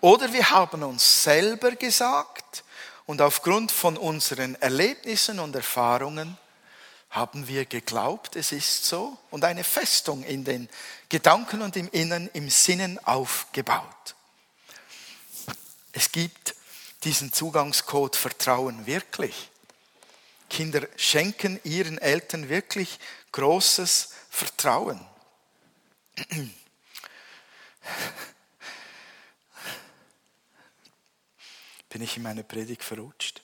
Oder 0.00 0.32
wir 0.32 0.50
haben 0.50 0.82
uns 0.82 1.24
selber 1.24 1.72
gesagt, 1.72 2.64
und 3.10 3.20
aufgrund 3.22 3.72
von 3.72 3.96
unseren 3.96 4.54
Erlebnissen 4.62 5.40
und 5.40 5.56
Erfahrungen 5.56 6.38
haben 7.10 7.48
wir 7.48 7.64
geglaubt, 7.64 8.36
es 8.36 8.52
ist 8.52 8.84
so 8.84 9.18
und 9.32 9.42
eine 9.42 9.64
Festung 9.64 10.22
in 10.22 10.44
den 10.44 10.68
Gedanken 11.08 11.60
und 11.60 11.76
im 11.76 11.88
Innern, 11.90 12.30
im 12.34 12.48
Sinnen 12.48 13.04
aufgebaut. 13.04 14.14
Es 15.90 16.12
gibt 16.12 16.54
diesen 17.02 17.32
Zugangscode 17.32 18.14
Vertrauen 18.14 18.86
wirklich. 18.86 19.50
Kinder 20.48 20.86
schenken 20.94 21.58
ihren 21.64 21.98
Eltern 21.98 22.48
wirklich 22.48 23.00
großes 23.32 24.10
Vertrauen. 24.30 25.04
Bin 31.88 32.02
ich 32.02 32.16
in 32.16 32.22
meine 32.22 32.44
Predigt 32.44 32.82
verrutscht. 32.84 33.42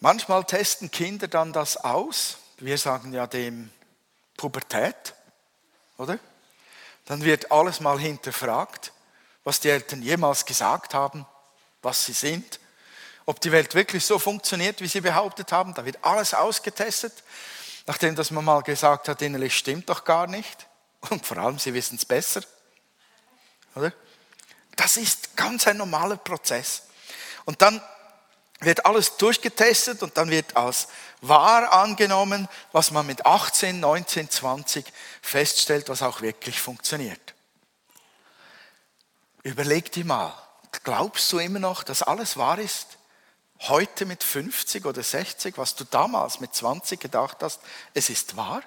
Manchmal 0.00 0.44
testen 0.44 0.90
Kinder 0.90 1.28
dann 1.28 1.52
das 1.52 1.78
aus. 1.78 2.38
Wir 2.58 2.76
sagen 2.76 3.14
ja 3.14 3.26
dem 3.26 3.70
Pubertät, 4.36 5.14
oder? 5.96 6.18
Dann 7.06 7.24
wird 7.24 7.50
alles 7.50 7.80
mal 7.80 7.98
hinterfragt, 7.98 8.92
was 9.44 9.60
die 9.60 9.70
Eltern 9.70 10.02
jemals 10.02 10.44
gesagt 10.44 10.94
haben, 10.94 11.26
was 11.80 12.04
sie 12.04 12.12
sind, 12.12 12.60
ob 13.26 13.40
die 13.40 13.52
Welt 13.52 13.74
wirklich 13.74 14.04
so 14.04 14.18
funktioniert, 14.18 14.80
wie 14.80 14.88
sie 14.88 15.00
behauptet 15.00 15.52
haben. 15.52 15.74
Da 15.74 15.84
wird 15.84 16.04
alles 16.04 16.34
ausgetestet, 16.34 17.22
nachdem 17.86 18.14
das 18.14 18.30
man 18.30 18.44
mal 18.44 18.62
gesagt 18.62 19.08
hat, 19.08 19.22
innerlich 19.22 19.56
stimmt 19.56 19.88
doch 19.88 20.04
gar 20.04 20.26
nicht. 20.26 20.66
Und 21.10 21.26
vor 21.26 21.38
allem, 21.38 21.58
sie 21.58 21.74
wissen 21.74 21.96
es 21.96 22.04
besser, 22.04 22.42
oder? 23.74 23.92
Das 24.76 24.96
ist 24.96 25.36
ganz 25.36 25.66
ein 25.66 25.76
normaler 25.76 26.16
Prozess. 26.16 26.84
Und 27.44 27.62
dann 27.62 27.80
wird 28.60 28.86
alles 28.86 29.16
durchgetestet 29.16 30.02
und 30.02 30.16
dann 30.16 30.30
wird 30.30 30.56
als 30.56 30.88
wahr 31.20 31.72
angenommen, 31.72 32.48
was 32.72 32.90
man 32.90 33.06
mit 33.06 33.26
18, 33.26 33.78
19, 33.80 34.30
20 34.30 34.86
feststellt, 35.22 35.88
was 35.88 36.02
auch 36.02 36.22
wirklich 36.22 36.60
funktioniert. 36.60 37.34
Überleg 39.42 39.92
dir 39.92 40.04
mal, 40.04 40.32
glaubst 40.84 41.30
du 41.32 41.38
immer 41.38 41.58
noch, 41.58 41.82
dass 41.82 42.02
alles 42.02 42.36
wahr 42.36 42.58
ist? 42.58 42.98
Heute 43.68 44.04
mit 44.04 44.22
50 44.22 44.84
oder 44.84 45.02
60, 45.02 45.56
was 45.56 45.74
du 45.74 45.84
damals 45.84 46.40
mit 46.40 46.54
20 46.54 47.00
gedacht 47.00 47.38
hast, 47.42 47.60
es 47.94 48.10
ist 48.10 48.36
wahr? 48.36 48.62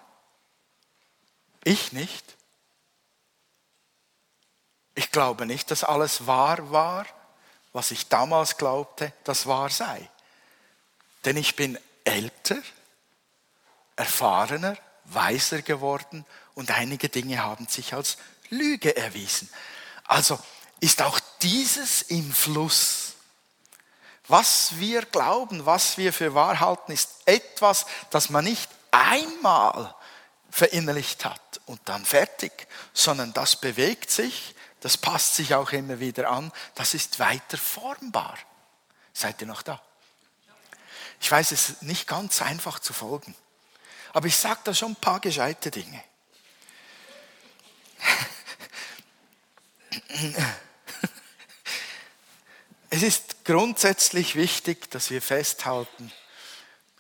Ich 1.64 1.92
nicht. 1.92 2.26
Ich 4.96 5.12
glaube 5.12 5.46
nicht, 5.46 5.70
dass 5.70 5.84
alles 5.84 6.26
wahr 6.26 6.72
war, 6.72 7.06
was 7.74 7.92
ich 7.92 8.08
damals 8.08 8.58
glaubte, 8.58 9.14
das 9.24 9.46
wahr 9.46 9.70
sei. 9.70 10.10
Denn 11.26 11.38
ich 11.38 11.56
bin 11.56 11.78
älter, 12.04 12.58
erfahrener, 13.96 14.78
weiser 15.04 15.62
geworden 15.62 16.26
und 16.56 16.72
einige 16.72 17.10
Dinge 17.10 17.44
haben 17.44 17.68
sich 17.68 17.94
als 17.94 18.18
Lüge 18.50 18.96
erwiesen. 18.96 19.50
Also 20.06 20.40
ist 20.80 21.02
auch 21.02 21.20
dieses 21.42 22.02
im 22.04 22.32
Fluss. 22.32 23.14
Was 24.28 24.78
wir 24.78 25.04
glauben, 25.06 25.66
was 25.66 25.98
wir 25.98 26.12
für 26.12 26.34
wahr 26.34 26.60
halten, 26.60 26.92
ist 26.92 27.10
etwas, 27.26 27.86
das 28.10 28.30
man 28.30 28.44
nicht 28.44 28.70
einmal 28.92 29.96
verinnerlicht 30.50 31.24
hat 31.26 31.62
und 31.66 31.80
dann 31.86 32.04
fertig, 32.06 32.68
sondern 32.94 33.34
das 33.34 33.56
bewegt 33.56 34.12
sich 34.12 34.56
das 34.82 34.98
passt 34.98 35.36
sich 35.36 35.54
auch 35.56 35.72
immer 35.72 36.00
wieder 36.00 36.30
an, 36.30 36.52
das 36.76 36.94
ist 36.94 37.20
weiter 37.20 37.58
formbar. 37.58 38.38
Seid 39.14 39.42
ihr 39.42 39.48
noch 39.48 39.64
da? 39.64 39.82
Ich 41.20 41.32
weiß, 41.32 41.52
es 41.52 41.70
ist 41.70 41.82
nicht 41.84 42.08
ganz 42.08 42.42
einfach 42.42 42.80
zu 42.80 42.94
folgen, 42.94 43.36
aber 44.14 44.28
ich 44.28 44.38
sage 44.38 44.60
da 44.64 44.74
schon 44.74 44.92
ein 44.92 44.96
paar 44.98 45.20
gescheite 45.20 45.72
Dinge. 45.72 46.04
Es 52.98 53.04
ist 53.04 53.46
grundsätzlich 53.46 54.36
wichtig, 54.36 54.90
dass 54.90 55.12
wir 55.12 55.22
festhalten, 55.22 56.12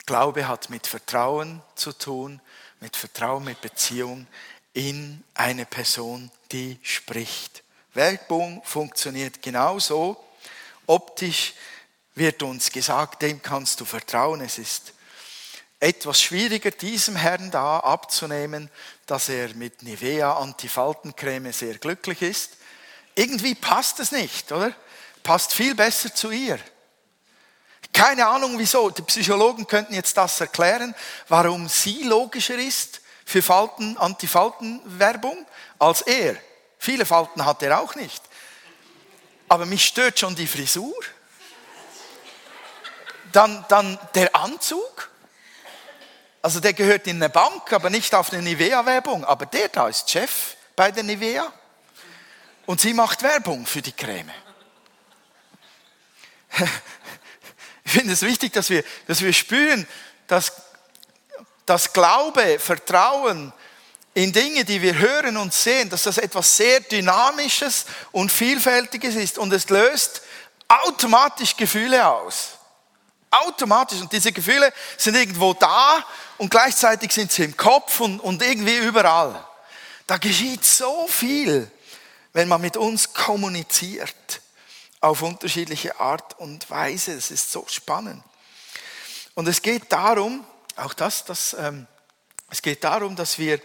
Glaube 0.05 0.47
hat 0.47 0.69
mit 0.69 0.85
Vertrauen 0.85 1.63
zu 1.73 1.91
tun, 1.91 2.39
mit 2.81 2.95
Vertrauen, 2.95 3.43
mit 3.43 3.61
Beziehung 3.61 4.27
in 4.73 5.23
eine 5.33 5.65
Person, 5.65 6.29
die 6.51 6.77
spricht. 6.83 7.63
Werbung 7.95 8.61
funktioniert 8.63 9.41
genauso. 9.41 10.23
Optisch 10.85 11.55
wird 12.13 12.43
uns 12.43 12.71
gesagt, 12.71 13.23
dem 13.23 13.41
kannst 13.41 13.81
du 13.81 13.85
vertrauen. 13.85 14.41
Es 14.41 14.59
ist 14.59 14.93
etwas 15.79 16.21
schwieriger, 16.21 16.69
diesem 16.69 17.15
Herrn 17.15 17.49
da 17.49 17.79
abzunehmen, 17.79 18.69
dass 19.07 19.29
er 19.29 19.51
mit 19.55 19.81
Nivea 19.81 20.37
Antifaltencreme 20.37 21.51
sehr 21.53 21.79
glücklich 21.79 22.21
ist. 22.21 22.51
Irgendwie 23.15 23.55
passt 23.55 23.99
es 23.99 24.11
nicht, 24.11 24.51
oder? 24.51 24.75
Passt 25.27 25.51
viel 25.51 25.75
besser 25.75 26.15
zu 26.15 26.31
ihr. 26.31 26.57
Keine 27.91 28.27
Ahnung 28.27 28.57
wieso. 28.57 28.89
Die 28.91 29.01
Psychologen 29.01 29.67
könnten 29.67 29.93
jetzt 29.93 30.15
das 30.15 30.39
erklären, 30.39 30.95
warum 31.27 31.67
sie 31.67 32.03
logischer 32.03 32.55
ist 32.55 33.01
für 33.25 33.41
Falten, 33.41 33.97
Antifaltenwerbung 33.97 35.45
als 35.79 36.03
er. 36.03 36.37
Viele 36.79 37.05
Falten 37.05 37.43
hat 37.43 37.61
er 37.61 37.77
auch 37.77 37.95
nicht. 37.95 38.23
Aber 39.49 39.65
mich 39.65 39.83
stört 39.83 40.17
schon 40.17 40.33
die 40.33 40.47
Frisur. 40.47 40.95
Dann, 43.33 43.65
dann 43.67 43.99
der 44.15 44.33
Anzug. 44.33 45.09
Also 46.41 46.61
der 46.61 46.71
gehört 46.71 47.05
in 47.05 47.17
eine 47.17 47.27
Bank, 47.27 47.73
aber 47.73 47.89
nicht 47.89 48.15
auf 48.15 48.31
eine 48.31 48.41
Nivea-Werbung. 48.43 49.25
Aber 49.25 49.45
der 49.45 49.67
da 49.67 49.89
ist 49.89 50.09
Chef 50.09 50.55
bei 50.77 50.89
der 50.89 51.03
Nivea. 51.03 51.51
Und 52.65 52.79
sie 52.79 52.93
macht 52.93 53.23
Werbung 53.23 53.65
für 53.65 53.81
die 53.81 53.91
Creme. 53.91 54.31
Ich 57.85 57.93
finde 57.93 58.11
es 58.11 58.21
wichtig, 58.21 58.51
dass 58.51 58.69
wir, 58.69 58.83
dass 59.07 59.21
wir 59.21 59.31
spüren, 59.31 59.87
dass, 60.27 60.51
dass 61.65 61.93
Glaube, 61.93 62.59
Vertrauen 62.59 63.53
in 64.13 64.33
Dinge, 64.33 64.65
die 64.65 64.81
wir 64.81 64.97
hören 64.97 65.37
und 65.37 65.53
sehen, 65.53 65.89
dass 65.89 66.03
das 66.03 66.17
etwas 66.17 66.57
sehr 66.57 66.81
Dynamisches 66.81 67.85
und 68.11 68.29
Vielfältiges 68.29 69.15
ist. 69.15 69.37
Und 69.37 69.53
es 69.53 69.69
löst 69.69 70.21
automatisch 70.67 71.55
Gefühle 71.55 72.05
aus. 72.05 72.57
Automatisch. 73.31 74.01
Und 74.01 74.11
diese 74.11 74.33
Gefühle 74.33 74.73
sind 74.97 75.15
irgendwo 75.15 75.53
da 75.53 76.03
und 76.37 76.49
gleichzeitig 76.49 77.13
sind 77.13 77.31
sie 77.31 77.43
im 77.43 77.55
Kopf 77.55 78.01
und, 78.01 78.19
und 78.19 78.41
irgendwie 78.41 78.77
überall. 78.79 79.45
Da 80.07 80.17
geschieht 80.17 80.65
so 80.65 81.07
viel, 81.07 81.71
wenn 82.33 82.49
man 82.49 82.59
mit 82.59 82.75
uns 82.75 83.13
kommuniziert. 83.13 84.41
Auf 84.99 85.21
unterschiedliche 85.21 85.99
Art 85.99 86.39
und 86.39 86.69
Weise. 86.69 87.13
Es 87.13 87.31
ist 87.31 87.51
so 87.51 87.65
spannend. 87.67 88.23
Und 89.35 89.47
es 89.47 89.61
geht 89.61 89.91
darum, 89.91 90.45
auch 90.75 90.93
das, 90.93 91.25
das 91.25 91.55
ähm, 91.59 91.87
es 92.49 92.61
geht 92.61 92.83
darum, 92.83 93.15
dass 93.15 93.37
wir, 93.39 93.59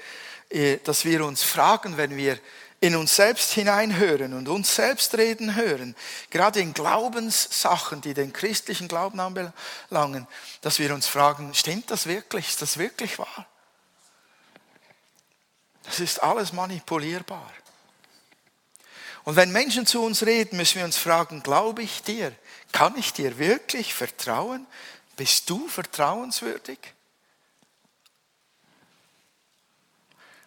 äh, 0.50 0.78
dass 0.78 1.04
wir 1.04 1.24
uns 1.24 1.42
fragen, 1.42 1.96
wenn 1.96 2.16
wir 2.16 2.38
in 2.80 2.96
uns 2.96 3.14
selbst 3.14 3.52
hineinhören 3.52 4.34
und 4.34 4.48
uns 4.48 4.74
selbst 4.74 5.14
reden 5.16 5.54
hören, 5.54 5.94
gerade 6.30 6.58
in 6.58 6.74
Glaubenssachen, 6.74 8.00
die 8.00 8.12
den 8.12 8.32
christlichen 8.32 8.88
Glauben 8.88 9.20
anbelangen, 9.20 10.26
dass 10.62 10.80
wir 10.80 10.92
uns 10.92 11.06
fragen, 11.06 11.54
stimmt 11.54 11.92
das 11.92 12.06
wirklich? 12.06 12.48
Ist 12.48 12.60
das 12.60 12.78
wirklich 12.78 13.20
wahr? 13.20 13.46
Das 15.84 16.00
ist 16.00 16.22
alles 16.22 16.52
manipulierbar. 16.52 17.52
Und 19.24 19.36
wenn 19.36 19.52
Menschen 19.52 19.86
zu 19.86 20.02
uns 20.02 20.24
reden, 20.26 20.56
müssen 20.56 20.78
wir 20.78 20.84
uns 20.84 20.96
fragen, 20.96 21.42
glaube 21.42 21.82
ich 21.82 22.02
dir? 22.02 22.34
Kann 22.72 22.96
ich 22.96 23.12
dir 23.12 23.38
wirklich 23.38 23.94
vertrauen? 23.94 24.66
Bist 25.16 25.48
du 25.48 25.68
vertrauenswürdig? 25.68 26.78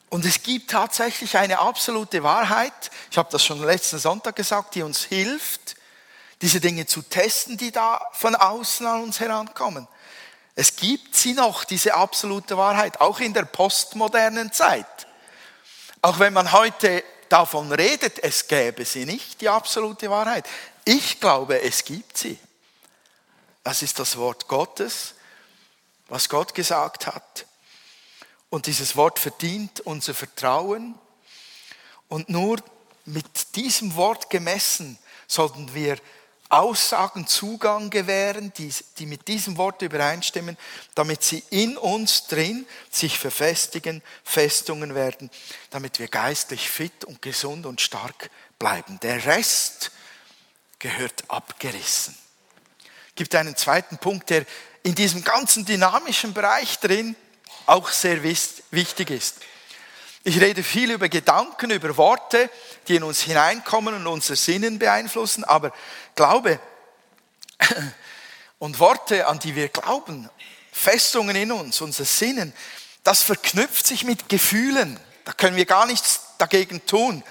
Und 0.10 0.26
es 0.26 0.44
gibt 0.44 0.72
tatsächlich 0.72 1.38
eine 1.38 1.60
absolute 1.60 2.24
Wahrheit, 2.24 2.92
ich 3.12 3.18
habe 3.18 3.30
das 3.32 3.44
schon 3.44 3.62
letzten 3.62 4.00
Sonntag 4.00 4.36
gesagt, 4.36 4.76
die 4.76 4.84
uns 4.84 5.04
hilft, 5.04 5.76
diese 6.42 6.60
Dinge 6.60 6.86
zu 6.86 7.02
testen, 7.02 7.58
die 7.58 7.72
da 7.72 8.02
von 8.14 8.36
außen 8.36 8.86
an 8.86 9.04
uns 9.04 9.20
herankommen. 9.20 9.88
Es 10.56 10.76
gibt 10.76 11.16
sie 11.16 11.34
noch, 11.34 11.64
diese 11.64 11.96
absolute 11.96 12.56
Wahrheit, 12.58 13.02
auch 13.02 13.20
in 13.20 13.34
der 13.34 13.44
postmodernen 13.44 14.52
Zeit. 14.52 14.86
Auch 16.02 16.20
wenn 16.20 16.34
man 16.34 16.52
heute 16.52 17.04
davon 17.30 17.72
redet, 17.72 18.20
es 18.24 18.48
gäbe 18.48 18.86
sie 18.86 19.06
nicht, 19.06 19.42
die 19.42 19.50
absolute 19.50 20.10
Wahrheit. 20.10 20.48
Ich 20.84 21.20
glaube, 21.20 21.62
es 21.62 21.84
gibt 21.84 22.18
sie. 22.18 22.38
Das 23.64 23.82
ist 23.82 23.98
das 23.98 24.18
Wort 24.18 24.48
Gottes, 24.48 25.16
was 26.08 26.30
Gott 26.30 26.54
gesagt 26.54 27.08
hat. 27.08 27.46
Und 28.50 28.68
dieses 28.68 28.96
Wort 28.96 29.20
verdient 29.20 29.82
unser 29.82 30.14
Vertrauen. 30.14 30.96
Und 32.08 32.30
nur 32.30 32.58
mit 33.06 33.56
diesem 33.56 33.96
Wort 33.96 34.30
gemessen 34.30 34.98
sollten 35.28 35.74
wir 35.74 35.98
Aussagen 36.50 37.26
Zugang 37.28 37.90
gewähren, 37.90 38.54
die, 38.58 38.72
die 39.00 39.06
mit 39.06 39.28
diesem 39.28 39.58
Wort 39.58 39.82
übereinstimmen, 39.82 40.58
damit 40.94 41.24
sie 41.24 41.44
in 41.50 41.78
uns 41.78 42.28
drin 42.28 42.68
sich 42.92 43.18
verfestigen, 43.18 44.04
Festungen 44.24 44.94
werden, 44.94 45.32
damit 45.72 46.00
wir 46.00 46.08
geistlich 46.08 46.70
fit 46.70 47.04
und 47.04 47.22
gesund 47.22 47.66
und 47.66 47.82
stark 47.82 48.30
bleiben. 48.60 49.00
Der 49.02 49.26
Rest 49.26 49.92
gehört 50.80 51.24
abgerissen. 51.30 52.16
Es 53.10 53.16
gibt 53.16 53.34
einen 53.36 53.56
zweiten 53.56 53.98
Punkt, 53.98 54.30
der 54.30 54.46
in 54.84 54.94
diesem 54.94 55.24
ganzen 55.24 55.66
dynamischen 55.66 56.34
Bereich 56.34 56.80
drin 56.80 57.16
auch 57.66 57.90
sehr 57.90 58.22
wichtig 58.24 59.10
ist. 59.10 59.38
Ich 60.28 60.42
rede 60.42 60.64
viel 60.64 60.90
über 60.90 61.08
Gedanken, 61.08 61.70
über 61.70 61.98
Worte, 61.98 62.50
die 62.88 62.96
in 62.96 63.04
uns 63.04 63.22
hineinkommen 63.22 63.94
und 63.94 64.08
unser 64.08 64.36
Sinnen 64.36 64.80
beeinflussen, 64.80 65.44
aber 65.44 65.72
Glaube 66.16 66.60
und 68.58 68.80
Worte, 68.80 69.28
an 69.28 69.38
die 69.38 69.56
wir 69.56 69.70
glauben, 69.70 70.28
Festungen 70.72 71.36
in 71.36 71.52
uns, 71.52 71.80
unser 71.80 72.06
Sinnen, 72.06 72.54
das 73.04 73.22
verknüpft 73.22 73.86
sich 73.86 74.04
mit 74.04 74.28
Gefühlen. 74.28 75.00
Da 75.26 75.34
können 75.34 75.58
wir 75.58 75.66
gar 75.66 75.86
nichts 75.86 76.22
dagegen 76.40 76.84
tun. 76.88 77.24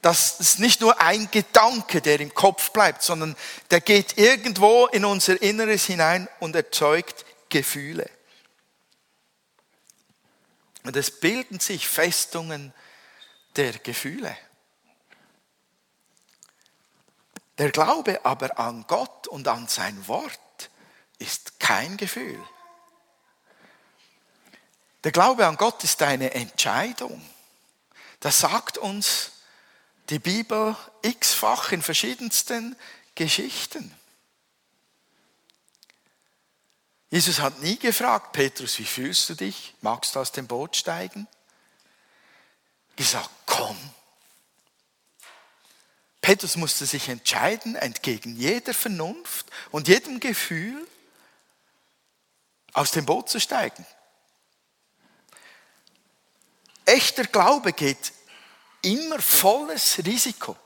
Das 0.00 0.38
ist 0.38 0.60
nicht 0.60 0.80
nur 0.80 1.00
ein 1.00 1.28
Gedanke, 1.32 2.00
der 2.00 2.20
im 2.20 2.32
Kopf 2.32 2.70
bleibt, 2.70 3.02
sondern 3.02 3.34
der 3.72 3.80
geht 3.80 4.16
irgendwo 4.16 4.86
in 4.86 5.04
unser 5.04 5.42
Inneres 5.42 5.86
hinein 5.86 6.28
und 6.38 6.54
erzeugt 6.54 7.24
Gefühle. 7.48 8.08
Und 10.88 10.96
es 10.96 11.10
bilden 11.10 11.60
sich 11.60 11.86
Festungen 11.86 12.72
der 13.56 13.74
Gefühle. 13.74 14.34
Der 17.58 17.70
Glaube 17.70 18.24
aber 18.24 18.58
an 18.58 18.86
Gott 18.86 19.26
und 19.28 19.48
an 19.48 19.68
sein 19.68 20.08
Wort 20.08 20.70
ist 21.18 21.60
kein 21.60 21.98
Gefühl. 21.98 22.42
Der 25.04 25.12
Glaube 25.12 25.46
an 25.46 25.58
Gott 25.58 25.84
ist 25.84 26.00
eine 26.00 26.32
Entscheidung. 26.32 27.20
Das 28.20 28.38
sagt 28.38 28.78
uns 28.78 29.32
die 30.08 30.18
Bibel 30.18 30.74
x-fach 31.02 31.70
in 31.70 31.82
verschiedensten 31.82 32.76
Geschichten. 33.14 33.94
Jesus 37.10 37.40
hat 37.40 37.60
nie 37.60 37.78
gefragt, 37.78 38.32
Petrus, 38.32 38.78
wie 38.78 38.84
fühlst 38.84 39.28
du 39.30 39.34
dich? 39.34 39.74
Magst 39.80 40.14
du 40.14 40.20
aus 40.20 40.32
dem 40.32 40.46
Boot 40.46 40.76
steigen? 40.76 41.26
Gesagt, 42.96 43.30
komm. 43.46 43.78
Petrus 46.20 46.56
musste 46.56 46.84
sich 46.84 47.08
entscheiden, 47.08 47.76
entgegen 47.76 48.36
jeder 48.36 48.74
Vernunft 48.74 49.46
und 49.70 49.88
jedem 49.88 50.20
Gefühl, 50.20 50.86
aus 52.74 52.90
dem 52.90 53.06
Boot 53.06 53.30
zu 53.30 53.40
steigen. 53.40 53.86
Echter 56.84 57.24
Glaube 57.24 57.72
geht 57.72 58.12
immer 58.82 59.20
volles 59.20 59.98
Risiko. 60.04 60.56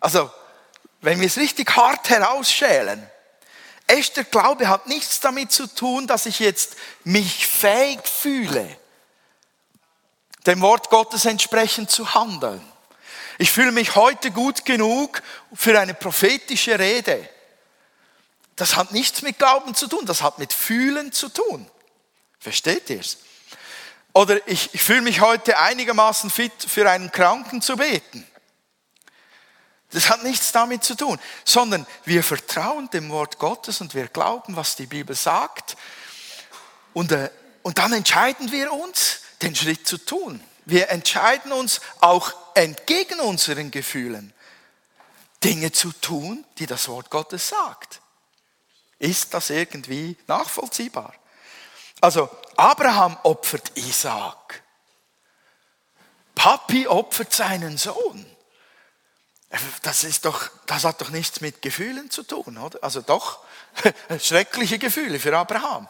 Also, 0.00 0.30
wenn 1.00 1.20
wir 1.20 1.26
es 1.26 1.36
richtig 1.36 1.74
hart 1.76 2.08
herausschälen, 2.08 3.08
Echter 3.86 4.24
Glaube 4.24 4.68
hat 4.68 4.86
nichts 4.86 5.20
damit 5.20 5.52
zu 5.52 5.66
tun, 5.66 6.06
dass 6.06 6.26
ich 6.26 6.38
jetzt 6.38 6.76
mich 7.04 7.46
fähig 7.46 8.00
fühle, 8.06 8.76
dem 10.46 10.60
Wort 10.60 10.90
Gottes 10.90 11.24
entsprechend 11.24 11.90
zu 11.90 12.14
handeln. 12.14 12.62
Ich 13.38 13.50
fühle 13.50 13.72
mich 13.72 13.96
heute 13.96 14.30
gut 14.30 14.64
genug 14.64 15.22
für 15.52 15.78
eine 15.78 15.94
prophetische 15.94 16.78
Rede. 16.78 17.28
Das 18.56 18.76
hat 18.76 18.92
nichts 18.92 19.22
mit 19.22 19.38
Glauben 19.38 19.74
zu 19.74 19.88
tun, 19.88 20.06
das 20.06 20.22
hat 20.22 20.38
mit 20.38 20.52
Fühlen 20.52 21.12
zu 21.12 21.28
tun. 21.28 21.68
Versteht 22.38 22.90
ihr 22.90 23.00
es? 23.00 23.18
Oder 24.12 24.46
ich, 24.46 24.74
ich 24.74 24.82
fühle 24.82 25.00
mich 25.02 25.20
heute 25.20 25.58
einigermaßen 25.58 26.30
fit, 26.30 26.52
für 26.66 26.88
einen 26.90 27.10
Kranken 27.10 27.62
zu 27.62 27.76
beten. 27.76 28.26
Das 29.92 30.08
hat 30.08 30.22
nichts 30.22 30.52
damit 30.52 30.84
zu 30.84 30.94
tun, 30.94 31.18
sondern 31.44 31.86
wir 32.04 32.24
vertrauen 32.24 32.88
dem 32.90 33.10
Wort 33.10 33.38
Gottes 33.38 33.80
und 33.80 33.94
wir 33.94 34.08
glauben, 34.08 34.56
was 34.56 34.74
die 34.74 34.86
Bibel 34.86 35.14
sagt. 35.14 35.76
Und, 36.94 37.12
äh, 37.12 37.30
und 37.62 37.78
dann 37.78 37.92
entscheiden 37.92 38.50
wir 38.50 38.72
uns, 38.72 39.20
den 39.42 39.54
Schritt 39.54 39.86
zu 39.86 39.98
tun. 39.98 40.42
Wir 40.64 40.90
entscheiden 40.90 41.52
uns 41.52 41.80
auch 42.00 42.32
entgegen 42.54 43.20
unseren 43.20 43.70
Gefühlen, 43.70 44.32
Dinge 45.42 45.72
zu 45.72 45.92
tun, 45.92 46.44
die 46.58 46.66
das 46.66 46.88
Wort 46.88 47.10
Gottes 47.10 47.48
sagt. 47.48 48.00
Ist 48.98 49.34
das 49.34 49.50
irgendwie 49.50 50.16
nachvollziehbar? 50.28 51.12
Also 52.00 52.30
Abraham 52.56 53.18
opfert 53.24 53.72
Isaak. 53.74 54.62
Papi 56.34 56.86
opfert 56.86 57.32
seinen 57.32 57.76
Sohn. 57.76 58.24
Das, 59.82 60.02
ist 60.02 60.24
doch, 60.24 60.48
das 60.66 60.84
hat 60.84 61.00
doch 61.00 61.10
nichts 61.10 61.42
mit 61.42 61.60
Gefühlen 61.60 62.10
zu 62.10 62.22
tun, 62.22 62.56
oder? 62.56 62.82
Also 62.82 63.02
doch, 63.02 63.40
schreckliche 64.20 64.78
Gefühle 64.78 65.20
für 65.20 65.36
Abraham. 65.36 65.88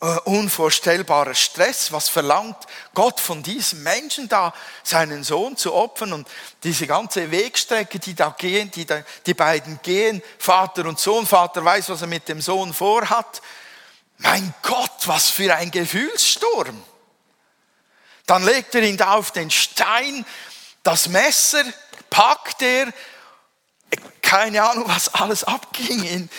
Uh, 0.00 0.16
unvorstellbarer 0.26 1.34
Stress. 1.34 1.90
Was 1.90 2.08
verlangt 2.08 2.56
Gott 2.94 3.18
von 3.18 3.42
diesem 3.42 3.82
Menschen 3.82 4.28
da, 4.28 4.54
seinen 4.84 5.24
Sohn 5.24 5.56
zu 5.56 5.74
opfern 5.74 6.12
und 6.12 6.28
diese 6.62 6.86
ganze 6.86 7.32
Wegstrecke, 7.32 7.98
die 7.98 8.14
da 8.14 8.32
gehen, 8.38 8.70
die, 8.70 8.84
da, 8.84 9.02
die 9.26 9.34
beiden 9.34 9.80
gehen, 9.82 10.22
Vater 10.38 10.86
und 10.86 11.00
Sohn, 11.00 11.26
Vater 11.26 11.64
weiß, 11.64 11.88
was 11.88 12.02
er 12.02 12.06
mit 12.06 12.28
dem 12.28 12.40
Sohn 12.40 12.72
vorhat. 12.72 13.42
Mein 14.18 14.54
Gott, 14.62 15.06
was 15.06 15.30
für 15.30 15.52
ein 15.56 15.72
Gefühlssturm. 15.72 16.80
Dann 18.26 18.44
legt 18.44 18.76
er 18.76 18.82
ihn 18.82 18.98
da 18.98 19.14
auf 19.14 19.32
den 19.32 19.50
Stein, 19.50 20.24
das 20.84 21.08
Messer 21.08 21.64
packt 22.10 22.62
er, 22.62 22.92
keine 24.22 24.62
Ahnung, 24.62 24.84
was 24.86 25.14
alles 25.14 25.44
abging 25.44 26.04
in, 26.04 26.30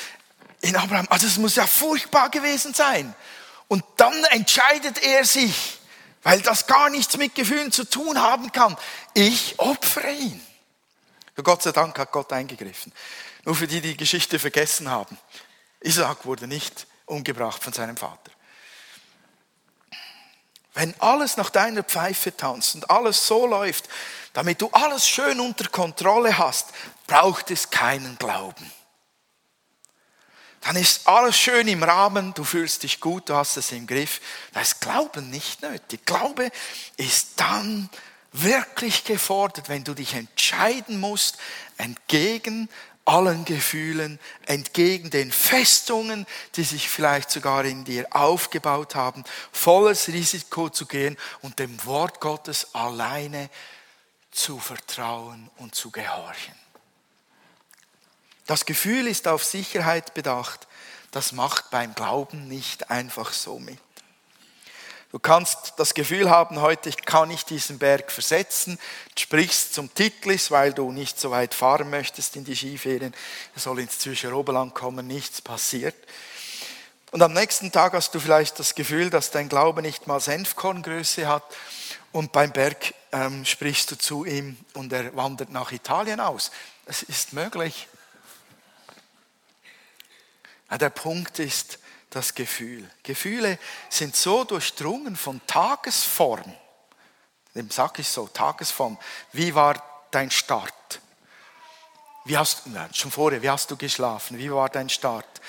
in 0.62 0.76
Abraham. 0.76 1.08
Also 1.10 1.28
es 1.28 1.38
muss 1.38 1.56
ja 1.56 1.66
furchtbar 1.66 2.30
gewesen 2.30 2.74
sein. 2.74 3.16
Und 3.68 3.84
dann 3.98 4.24
entscheidet 4.26 5.02
er 5.04 5.26
sich, 5.26 5.80
weil 6.24 6.42
das 6.42 6.68
gar 6.68 6.90
nichts 6.90 7.18
mit 7.18 7.36
Gefühlen 7.36 7.72
zu 7.72 7.84
tun 7.86 8.22
haben 8.22 8.52
kann. 8.52 8.78
Ich 9.14 9.58
opfere 9.60 10.12
ihn. 10.12 10.42
Gott 11.44 11.64
sei 11.64 11.72
Dank 11.72 11.98
hat 11.98 12.12
Gott 12.12 12.34
eingegriffen. 12.34 12.92
Nur 13.46 13.56
für 13.56 13.68
die, 13.68 13.82
die 13.82 13.92
die 13.92 13.98
Geschichte 13.98 14.40
vergessen 14.40 14.90
haben. 14.90 15.18
Isaac 15.82 16.26
wurde 16.26 16.48
nicht 16.48 16.86
umgebracht 17.06 17.64
von 17.64 17.74
seinem 17.74 17.96
Vater. 17.98 18.32
Wenn 20.74 20.94
alles 21.00 21.38
nach 21.38 21.50
deiner 21.50 21.84
Pfeife 21.84 22.36
tanzt 22.36 22.76
und 22.76 22.90
alles 22.90 23.26
so 23.26 23.48
läuft, 23.48 23.90
damit 24.34 24.62
du 24.62 24.70
alles 24.72 25.08
schön 25.08 25.40
unter 25.40 25.68
Kontrolle 25.70 26.38
hast, 26.38 26.70
braucht 27.08 27.52
es 27.52 27.70
keinen 27.70 28.18
Glauben. 28.18 28.72
Dann 30.62 30.76
ist 30.76 31.08
alles 31.08 31.38
schön 31.38 31.68
im 31.68 31.84
Rahmen, 31.84 32.34
du 32.34 32.44
fühlst 32.44 32.84
dich 32.84 33.00
gut, 33.00 33.30
du 33.30 33.36
hast 33.36 33.58
es 33.58 33.72
im 33.72 33.88
Griff. 33.88 34.20
Da 34.54 34.62
ist 34.62 34.82
Glauben 34.82 35.30
nicht 35.30 35.62
nötig. 35.62 36.06
Glaube 36.06 36.52
ist 36.98 37.30
dann 37.38 37.90
wirklich 38.34 39.06
gefordert, 39.06 39.70
wenn 39.70 39.84
du 39.84 39.94
dich 39.94 40.14
entscheiden 40.14 41.00
musst, 41.00 41.38
entgegen 41.78 42.70
allen 43.06 43.44
Gefühlen, 43.44 44.20
entgegen 44.46 45.10
den 45.10 45.32
Festungen, 45.32 46.28
die 46.56 46.64
sich 46.64 46.90
vielleicht 46.90 47.32
sogar 47.32 47.66
in 47.66 47.84
dir 47.84 48.06
aufgebaut 48.12 48.94
haben, 48.94 49.24
volles 49.52 50.10
Risiko 50.10 50.70
zu 50.70 50.86
gehen 50.86 51.18
und 51.42 51.58
dem 51.58 51.84
Wort 51.86 52.20
Gottes 52.20 52.76
alleine 52.76 53.50
zu 54.40 54.58
vertrauen 54.58 55.50
und 55.58 55.76
zu 55.76 55.92
gehorchen. 55.92 56.56
Das 58.48 58.66
Gefühl 58.66 59.08
ist 59.08 59.28
auf 59.28 59.44
Sicherheit 59.44 60.14
bedacht. 60.14 60.68
Das 61.12 61.34
macht 61.34 61.70
beim 61.72 61.94
Glauben 61.94 62.48
nicht 62.48 62.90
einfach 62.90 63.34
so 63.34 63.60
mit. 63.60 63.80
Du 65.12 65.20
kannst 65.20 65.74
das 65.78 65.94
Gefühl 65.94 66.30
haben, 66.30 66.62
heute 66.62 66.92
kann 66.92 67.32
ich 67.32 67.44
diesen 67.44 67.80
Berg 67.80 68.12
versetzen, 68.12 68.80
sprichst 69.18 69.74
zum 69.74 69.94
Titlis, 69.94 70.52
weil 70.52 70.72
du 70.72 70.92
nicht 70.92 71.20
so 71.20 71.32
weit 71.32 71.54
fahren 71.54 71.90
möchtest 71.90 72.36
in 72.36 72.46
die 72.46 72.56
Skiferien, 72.56 73.14
er 73.56 73.62
soll 73.62 73.80
ins 73.80 74.00
Zürcher 74.00 74.34
Oberland 74.34 74.74
kommen, 74.74 75.08
nichts 75.08 75.42
passiert. 75.42 75.96
Und 77.12 77.24
am 77.24 77.34
nächsten 77.34 77.72
Tag 77.72 77.94
hast 77.94 78.14
du 78.14 78.20
vielleicht 78.20 78.60
das 78.60 78.76
Gefühl, 78.76 79.10
dass 79.10 79.32
dein 79.32 79.50
Glaube 79.50 79.82
nicht 79.82 80.06
mal 80.06 80.20
Senfkorngröße 80.20 81.28
hat 81.28 81.44
und 82.12 82.32
beim 82.32 82.52
Berg 82.52 82.94
ähm, 83.12 83.46
sprichst 83.46 83.92
du 83.92 83.98
zu 83.98 84.26
ihm 84.26 84.58
und 84.74 84.92
er 84.94 85.16
wandert 85.16 85.52
nach 85.52 85.72
Italien 85.72 86.20
aus. 86.20 86.52
Das 86.86 87.04
ist 87.04 87.34
möglich. 87.34 87.88
Ja, 90.70 90.78
der 90.78 90.90
Punkt 90.90 91.40
ist, 91.40 91.80
das 92.10 92.34
Gefühl. 92.34 92.90
Gefühle 93.04 93.60
sind 93.90 94.16
so 94.16 94.44
durchdrungen 94.44 95.16
von 95.16 95.42
Tagesform. 95.46 96.54
Dem 97.56 97.70
sage 97.70 98.02
ich 98.02 98.10
so, 98.10 98.28
Tagesform. 98.28 98.98
Wie 99.32 99.54
war 99.54 99.84
dein 100.12 100.32
Start? 100.32 101.02
Wie 102.26 102.38
hast, 102.38 102.68
nein, 102.68 102.90
schon 102.94 103.12
vorher, 103.12 103.42
wie 103.42 103.50
hast 103.50 103.72
du 103.72 103.78
geschlafen? 103.78 104.38
Wie 104.38 104.52
war 104.52 104.70
dein 104.70 104.90
Start? 104.90 105.42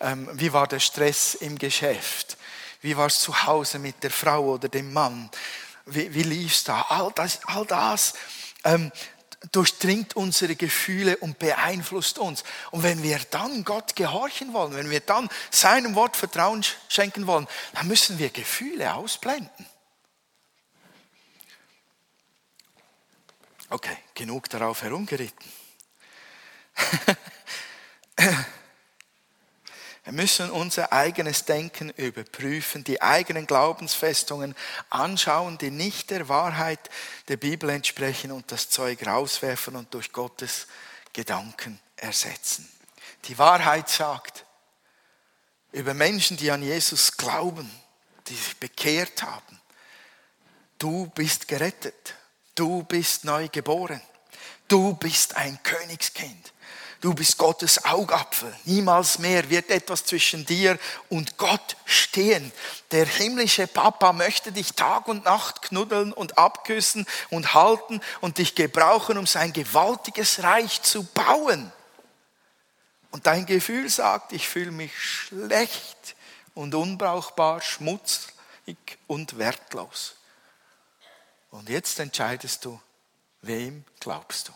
Ähm, 0.00 0.28
wie 0.32 0.52
war 0.52 0.66
der 0.66 0.80
Stress 0.80 1.34
im 1.34 1.58
Geschäft? 1.58 2.36
Wie 2.80 2.96
war 2.96 3.06
es 3.06 3.20
zu 3.20 3.44
Hause 3.44 3.78
mit 3.78 4.02
der 4.02 4.10
Frau 4.10 4.54
oder 4.54 4.68
dem 4.68 4.92
Mann? 4.92 5.30
Wie, 5.90 6.14
wie 6.14 6.22
lief 6.22 6.54
es 6.54 6.64
da? 6.64 6.82
All 6.82 7.12
das, 7.14 7.40
all 7.46 7.66
das 7.66 8.14
ähm, 8.64 8.92
durchdringt 9.52 10.16
unsere 10.16 10.56
Gefühle 10.56 11.16
und 11.18 11.38
beeinflusst 11.38 12.18
uns. 12.18 12.44
Und 12.70 12.82
wenn 12.82 13.02
wir 13.02 13.18
dann 13.30 13.64
Gott 13.64 13.94
gehorchen 13.96 14.52
wollen, 14.52 14.74
wenn 14.74 14.90
wir 14.90 15.00
dann 15.00 15.28
seinem 15.50 15.94
Wort 15.94 16.16
Vertrauen 16.16 16.64
schenken 16.88 17.26
wollen, 17.26 17.46
dann 17.74 17.86
müssen 17.86 18.18
wir 18.18 18.30
Gefühle 18.30 18.94
ausblenden. 18.94 19.66
Okay, 23.70 23.96
genug 24.14 24.48
darauf 24.48 24.82
herumgeritten. 24.82 25.52
Wir 30.08 30.14
müssen 30.14 30.50
unser 30.50 30.90
eigenes 30.90 31.44
Denken 31.44 31.90
überprüfen, 31.90 32.82
die 32.82 33.02
eigenen 33.02 33.46
Glaubensfestungen 33.46 34.54
anschauen, 34.88 35.58
die 35.58 35.70
nicht 35.70 36.08
der 36.08 36.30
Wahrheit 36.30 36.80
der 37.28 37.36
Bibel 37.36 37.68
entsprechen 37.68 38.32
und 38.32 38.50
das 38.50 38.70
Zeug 38.70 39.06
rauswerfen 39.06 39.76
und 39.76 39.92
durch 39.92 40.10
Gottes 40.10 40.66
Gedanken 41.12 41.78
ersetzen. 41.96 42.66
Die 43.26 43.36
Wahrheit 43.36 43.90
sagt 43.90 44.46
über 45.72 45.92
Menschen, 45.92 46.38
die 46.38 46.50
an 46.50 46.62
Jesus 46.62 47.18
glauben, 47.18 47.70
die 48.28 48.34
sich 48.34 48.56
bekehrt 48.56 49.22
haben, 49.22 49.60
du 50.78 51.08
bist 51.08 51.48
gerettet, 51.48 52.14
du 52.54 52.82
bist 52.82 53.26
neu 53.26 53.48
geboren, 53.48 54.00
du 54.68 54.94
bist 54.94 55.36
ein 55.36 55.62
Königskind. 55.62 56.54
Du 57.00 57.14
bist 57.14 57.38
Gottes 57.38 57.84
Augapfel. 57.84 58.52
Niemals 58.64 59.20
mehr 59.20 59.48
wird 59.50 59.70
etwas 59.70 60.04
zwischen 60.04 60.44
dir 60.44 60.78
und 61.08 61.36
Gott 61.38 61.76
stehen. 61.84 62.50
Der 62.90 63.06
himmlische 63.06 63.68
Papa 63.68 64.12
möchte 64.12 64.50
dich 64.50 64.72
Tag 64.72 65.06
und 65.06 65.24
Nacht 65.24 65.62
knuddeln 65.62 66.12
und 66.12 66.38
abküssen 66.38 67.06
und 67.30 67.54
halten 67.54 68.00
und 68.20 68.38
dich 68.38 68.56
gebrauchen, 68.56 69.16
um 69.16 69.26
sein 69.26 69.52
gewaltiges 69.52 70.42
Reich 70.42 70.82
zu 70.82 71.04
bauen. 71.04 71.72
Und 73.12 73.26
dein 73.26 73.46
Gefühl 73.46 73.88
sagt, 73.88 74.32
ich 74.32 74.48
fühle 74.48 74.72
mich 74.72 74.92
schlecht 74.98 76.16
und 76.54 76.74
unbrauchbar, 76.74 77.60
schmutzig 77.60 78.98
und 79.06 79.38
wertlos. 79.38 80.16
Und 81.50 81.68
jetzt 81.68 82.00
entscheidest 82.00 82.64
du, 82.64 82.80
wem 83.42 83.84
glaubst 84.00 84.48
du? 84.48 84.52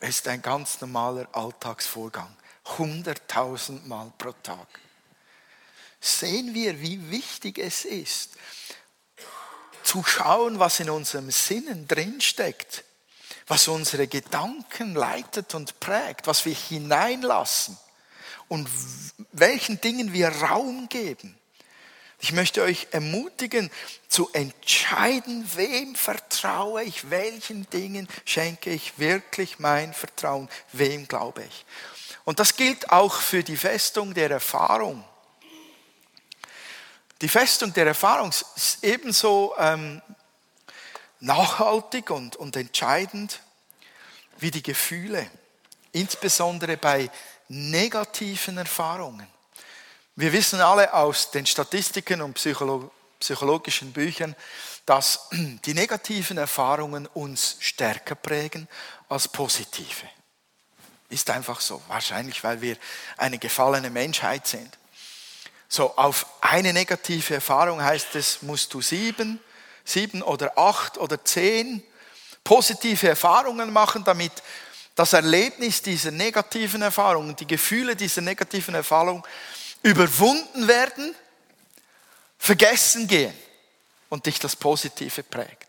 Es 0.00 0.16
ist 0.16 0.28
ein 0.28 0.42
ganz 0.42 0.80
normaler 0.80 1.28
Alltagsvorgang. 1.32 2.34
Hunderttausend 2.78 3.86
Mal 3.88 4.12
pro 4.16 4.32
Tag. 4.42 4.68
Sehen 6.00 6.54
wir, 6.54 6.80
wie 6.80 7.10
wichtig 7.10 7.58
es 7.58 7.84
ist, 7.84 8.30
zu 9.82 10.04
schauen, 10.04 10.58
was 10.58 10.80
in 10.80 10.90
unserem 10.90 11.30
Sinnen 11.30 11.88
drinsteckt, 11.88 12.84
was 13.48 13.66
unsere 13.66 14.06
Gedanken 14.06 14.94
leitet 14.94 15.54
und 15.54 15.80
prägt, 15.80 16.26
was 16.26 16.44
wir 16.44 16.54
hineinlassen 16.54 17.76
und 18.48 18.68
welchen 19.32 19.80
Dingen 19.80 20.12
wir 20.12 20.28
Raum 20.28 20.88
geben. 20.88 21.36
Ich 22.20 22.32
möchte 22.32 22.62
euch 22.62 22.88
ermutigen, 22.90 23.70
zu 24.08 24.28
entscheiden, 24.32 25.48
wem 25.54 25.94
vertraue 25.94 26.82
ich, 26.82 27.10
welchen 27.10 27.68
Dingen 27.70 28.08
schenke 28.24 28.70
ich 28.70 28.98
wirklich 28.98 29.60
mein 29.60 29.94
Vertrauen, 29.94 30.48
wem 30.72 31.06
glaube 31.06 31.44
ich. 31.44 31.64
Und 32.24 32.40
das 32.40 32.56
gilt 32.56 32.90
auch 32.90 33.14
für 33.14 33.44
die 33.44 33.56
Festung 33.56 34.14
der 34.14 34.30
Erfahrung. 34.30 35.04
Die 37.20 37.28
Festung 37.28 37.72
der 37.72 37.86
Erfahrung 37.86 38.30
ist 38.30 38.78
ebenso 38.82 39.54
ähm, 39.58 40.02
nachhaltig 41.20 42.10
und, 42.10 42.36
und 42.36 42.56
entscheidend 42.56 43.40
wie 44.38 44.50
die 44.50 44.62
Gefühle, 44.62 45.28
insbesondere 45.92 46.76
bei 46.76 47.10
negativen 47.48 48.58
Erfahrungen. 48.58 49.26
Wir 50.20 50.32
wissen 50.32 50.60
alle 50.60 50.92
aus 50.94 51.30
den 51.30 51.46
Statistiken 51.46 52.20
und 52.22 52.34
Psycholo 52.34 52.90
psychologischen 53.20 53.92
Büchern, 53.92 54.34
dass 54.84 55.28
die 55.64 55.74
negativen 55.74 56.38
Erfahrungen 56.38 57.06
uns 57.14 57.56
stärker 57.60 58.16
prägen 58.16 58.66
als 59.08 59.28
positive. 59.28 60.08
Ist 61.08 61.30
einfach 61.30 61.60
so, 61.60 61.80
wahrscheinlich 61.86 62.42
weil 62.42 62.60
wir 62.60 62.76
eine 63.16 63.38
gefallene 63.38 63.90
Menschheit 63.90 64.48
sind. 64.48 64.76
So, 65.68 65.96
auf 65.96 66.26
eine 66.40 66.72
negative 66.72 67.34
Erfahrung 67.34 67.80
heißt 67.80 68.16
es, 68.16 68.42
musst 68.42 68.74
du 68.74 68.82
sieben, 68.82 69.38
sieben 69.84 70.22
oder 70.22 70.58
acht 70.58 70.98
oder 70.98 71.24
zehn 71.24 71.80
positive 72.42 73.06
Erfahrungen 73.06 73.72
machen, 73.72 74.02
damit 74.02 74.32
das 74.96 75.12
Erlebnis 75.12 75.80
dieser 75.80 76.10
negativen 76.10 76.82
Erfahrungen, 76.82 77.36
die 77.36 77.46
Gefühle 77.46 77.94
dieser 77.94 78.20
negativen 78.20 78.74
Erfahrung 78.74 79.24
überwunden 79.82 80.68
werden, 80.68 81.14
vergessen 82.38 83.06
gehen 83.06 83.34
und 84.08 84.26
dich 84.26 84.38
das 84.38 84.56
Positive 84.56 85.22
prägt. 85.22 85.66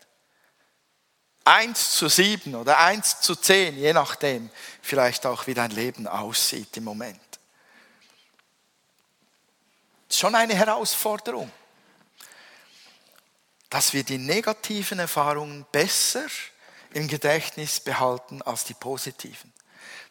Eins 1.44 1.92
zu 1.92 2.08
sieben 2.08 2.54
oder 2.54 2.78
eins 2.78 3.20
zu 3.20 3.34
zehn, 3.34 3.76
je 3.76 3.92
nachdem, 3.92 4.50
vielleicht 4.82 5.26
auch 5.26 5.46
wie 5.46 5.54
dein 5.54 5.70
Leben 5.70 6.06
aussieht 6.06 6.76
im 6.76 6.84
Moment. 6.84 7.20
Schon 10.10 10.34
eine 10.34 10.54
Herausforderung, 10.54 11.50
dass 13.70 13.92
wir 13.92 14.04
die 14.04 14.18
negativen 14.18 14.98
Erfahrungen 14.98 15.64
besser 15.72 16.26
im 16.92 17.08
Gedächtnis 17.08 17.80
behalten 17.80 18.42
als 18.42 18.64
die 18.64 18.74
positiven. 18.74 19.52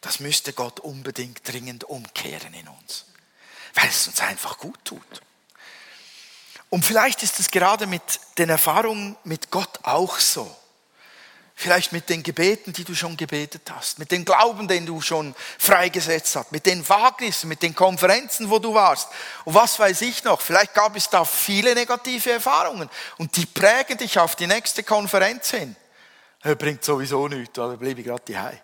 Das 0.00 0.18
müsste 0.18 0.54
Gott 0.54 0.80
unbedingt 0.80 1.46
dringend 1.46 1.84
umkehren 1.84 2.54
in 2.54 2.66
uns, 2.68 3.04
weil 3.74 3.88
es 3.88 4.06
uns 4.06 4.20
einfach 4.20 4.58
gut 4.58 4.78
tut. 4.84 5.22
Und 6.70 6.84
vielleicht 6.84 7.22
ist 7.22 7.40
es 7.40 7.50
gerade 7.50 7.86
mit 7.86 8.02
den 8.38 8.48
Erfahrungen 8.48 9.16
mit 9.24 9.50
Gott 9.50 9.80
auch 9.82 10.18
so. 10.18 10.56
Vielleicht 11.56 11.92
mit 11.92 12.08
den 12.08 12.22
Gebeten, 12.22 12.72
die 12.72 12.84
du 12.84 12.94
schon 12.94 13.18
gebetet 13.18 13.70
hast, 13.70 13.98
mit 13.98 14.10
dem 14.12 14.24
Glauben, 14.24 14.66
den 14.66 14.86
du 14.86 15.02
schon 15.02 15.34
freigesetzt 15.58 16.34
hast, 16.36 16.52
mit 16.52 16.64
den 16.64 16.88
Wagnissen, 16.88 17.48
mit 17.48 17.62
den 17.62 17.74
Konferenzen, 17.74 18.48
wo 18.48 18.58
du 18.58 18.72
warst. 18.72 19.08
Und 19.44 19.52
was 19.52 19.78
weiß 19.78 20.00
ich 20.02 20.24
noch, 20.24 20.40
vielleicht 20.40 20.72
gab 20.72 20.96
es 20.96 21.10
da 21.10 21.22
viele 21.24 21.74
negative 21.74 22.32
Erfahrungen 22.32 22.88
und 23.18 23.36
die 23.36 23.44
prägen 23.44 23.98
dich 23.98 24.18
auf 24.18 24.36
die 24.36 24.46
nächste 24.46 24.84
Konferenz 24.84 25.50
hin. 25.50 25.76
Er 26.40 26.54
bringt 26.54 26.82
sowieso 26.82 27.28
nichts, 27.28 27.52
da 27.52 27.66
bleibe 27.66 28.00
ich 28.00 28.06
gerade 28.06 28.32
daheim. 28.32 28.58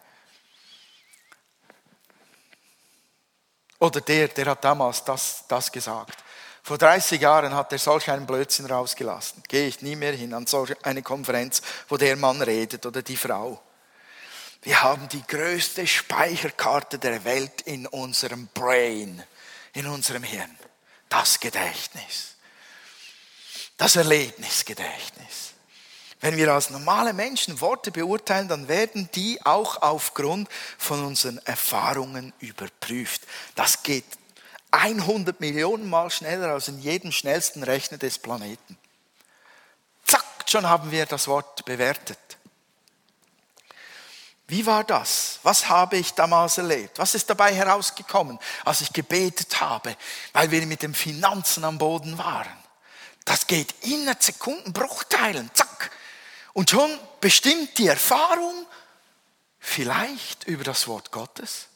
Oder 3.78 4.00
der, 4.00 4.28
der 4.28 4.46
hat 4.46 4.64
damals 4.64 5.04
das, 5.04 5.44
das 5.48 5.70
gesagt. 5.70 6.22
Vor 6.62 6.78
30 6.78 7.20
Jahren 7.20 7.54
hat 7.54 7.70
er 7.72 7.78
solch 7.78 8.10
einen 8.10 8.26
Blödsinn 8.26 8.66
rausgelassen. 8.66 9.42
Gehe 9.46 9.68
ich 9.68 9.82
nie 9.82 9.94
mehr 9.94 10.14
hin 10.14 10.34
an 10.34 10.46
solch 10.46 10.74
eine 10.84 11.02
Konferenz, 11.02 11.62
wo 11.88 11.96
der 11.96 12.16
Mann 12.16 12.42
redet 12.42 12.84
oder 12.86 13.02
die 13.02 13.16
Frau. 13.16 13.62
Wir 14.62 14.82
haben 14.82 15.08
die 15.08 15.22
größte 15.22 15.86
Speicherkarte 15.86 16.98
der 16.98 17.22
Welt 17.24 17.60
in 17.62 17.86
unserem 17.86 18.48
Brain, 18.48 19.22
in 19.74 19.86
unserem 19.86 20.24
Hirn. 20.24 20.58
Das 21.08 21.38
Gedächtnis. 21.38 22.34
Das 23.76 23.94
Erlebnisgedächtnis. 23.94 25.52
Wenn 26.26 26.38
wir 26.38 26.52
als 26.52 26.70
normale 26.70 27.12
Menschen 27.12 27.60
Worte 27.60 27.92
beurteilen, 27.92 28.48
dann 28.48 28.66
werden 28.66 29.08
die 29.14 29.38
auch 29.46 29.80
aufgrund 29.80 30.48
von 30.76 31.04
unseren 31.04 31.38
Erfahrungen 31.46 32.32
überprüft. 32.40 33.22
Das 33.54 33.84
geht 33.84 34.04
100 34.72 35.38
Millionen 35.38 35.88
Mal 35.88 36.10
schneller 36.10 36.48
als 36.48 36.66
in 36.66 36.80
jedem 36.80 37.12
schnellsten 37.12 37.62
Rechner 37.62 37.98
des 37.98 38.18
Planeten. 38.18 38.76
Zack, 40.04 40.24
schon 40.46 40.68
haben 40.68 40.90
wir 40.90 41.06
das 41.06 41.28
Wort 41.28 41.64
bewertet. 41.64 42.18
Wie 44.48 44.66
war 44.66 44.82
das? 44.82 45.38
Was 45.44 45.68
habe 45.68 45.96
ich 45.96 46.12
damals 46.14 46.58
erlebt? 46.58 46.98
Was 46.98 47.14
ist 47.14 47.30
dabei 47.30 47.54
herausgekommen, 47.54 48.40
als 48.64 48.80
ich 48.80 48.92
gebetet 48.92 49.60
habe, 49.60 49.96
weil 50.32 50.50
wir 50.50 50.66
mit 50.66 50.82
den 50.82 50.92
Finanzen 50.92 51.62
am 51.62 51.78
Boden 51.78 52.18
waren? 52.18 52.50
Das 53.24 53.46
geht 53.46 53.76
in 53.82 54.12
Sekundenbruchteilen, 54.18 55.52
zack. 55.54 55.65
Und 56.56 56.70
schon 56.70 56.90
bestimmt 57.20 57.76
die 57.76 57.86
Erfahrung 57.86 58.66
vielleicht 59.58 60.44
über 60.44 60.64
das 60.64 60.88
Wort 60.88 61.12
Gottes 61.12 61.68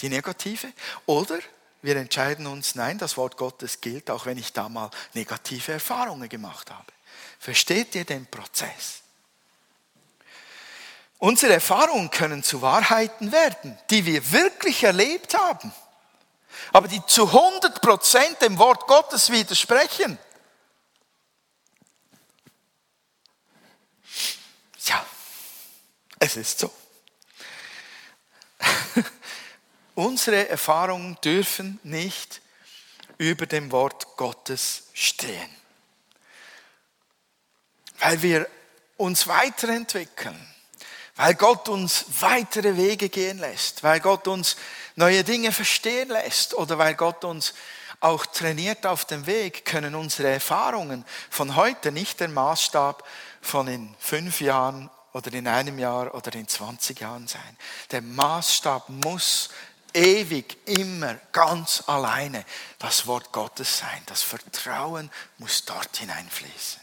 die 0.00 0.08
negative, 0.08 0.72
oder 1.06 1.38
wir 1.82 1.94
entscheiden 1.94 2.48
uns, 2.48 2.74
nein, 2.74 2.98
das 2.98 3.16
Wort 3.16 3.36
Gottes 3.36 3.80
gilt, 3.80 4.10
auch 4.10 4.26
wenn 4.26 4.38
ich 4.38 4.52
da 4.52 4.68
mal 4.68 4.90
negative 5.14 5.70
Erfahrungen 5.70 6.28
gemacht 6.28 6.68
habe. 6.72 6.92
Versteht 7.38 7.94
ihr 7.94 8.04
den 8.04 8.26
Prozess? 8.26 9.02
Unsere 11.18 11.52
Erfahrungen 11.52 12.10
können 12.10 12.42
zu 12.42 12.60
Wahrheiten 12.60 13.30
werden, 13.30 13.78
die 13.90 14.04
wir 14.04 14.32
wirklich 14.32 14.82
erlebt 14.82 15.38
haben, 15.38 15.72
aber 16.72 16.88
die 16.88 17.06
zu 17.06 17.28
100% 17.28 18.40
dem 18.40 18.58
Wort 18.58 18.88
Gottes 18.88 19.30
widersprechen. 19.30 20.18
Ja, 24.86 25.06
es 26.36 26.48
ist 26.48 26.58
so. 26.60 26.70
Unsere 29.94 30.48
Erfahrungen 30.48 31.18
dürfen 31.22 31.78
nicht 31.82 32.40
über 33.18 33.46
dem 33.46 33.70
Wort 33.72 34.16
Gottes 34.16 34.84
stehen. 34.94 35.50
Weil 37.98 38.22
wir 38.22 38.48
uns 38.96 39.26
weiterentwickeln, 39.26 40.48
weil 41.16 41.34
Gott 41.34 41.68
uns 41.68 42.06
weitere 42.20 42.76
Wege 42.76 43.08
gehen 43.08 43.38
lässt, 43.38 43.82
weil 43.82 44.00
Gott 44.00 44.26
uns 44.26 44.56
neue 44.96 45.24
Dinge 45.24 45.52
verstehen 45.52 46.08
lässt 46.08 46.54
oder 46.54 46.78
weil 46.78 46.94
Gott 46.94 47.24
uns 47.24 47.54
auch 48.00 48.26
trainiert 48.26 48.86
auf 48.86 49.04
dem 49.04 49.26
Weg, 49.26 49.64
können 49.64 49.94
unsere 49.94 50.30
Erfahrungen 50.30 51.04
von 51.30 51.54
heute 51.54 51.92
nicht 51.92 52.18
der 52.18 52.28
Maßstab 52.28 53.06
von 53.40 53.68
in 53.68 53.94
fünf 54.00 54.40
Jahren 54.40 54.90
oder 55.12 55.32
in 55.32 55.46
einem 55.46 55.78
Jahr 55.78 56.14
oder 56.14 56.34
in 56.34 56.48
20 56.48 57.00
Jahren 57.00 57.28
sein. 57.28 57.56
Der 57.90 58.02
Maßstab 58.02 58.88
muss 58.88 59.50
ewig, 59.94 60.56
immer, 60.66 61.14
ganz 61.32 61.84
alleine 61.86 62.44
das 62.78 63.06
Wort 63.06 63.32
Gottes 63.32 63.78
sein. 63.78 64.02
Das 64.06 64.22
Vertrauen 64.22 65.10
muss 65.38 65.64
dort 65.64 65.96
hineinfließen. 65.96 66.80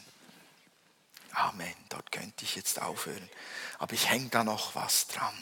Amen. 1.33 1.73
Dort 1.89 2.11
könnte 2.11 2.43
ich 2.43 2.55
jetzt 2.55 2.81
aufhören. 2.81 3.29
Aber 3.77 3.93
ich 3.93 4.09
hänge 4.09 4.29
da 4.29 4.43
noch 4.43 4.75
was 4.75 5.07
dran. 5.07 5.33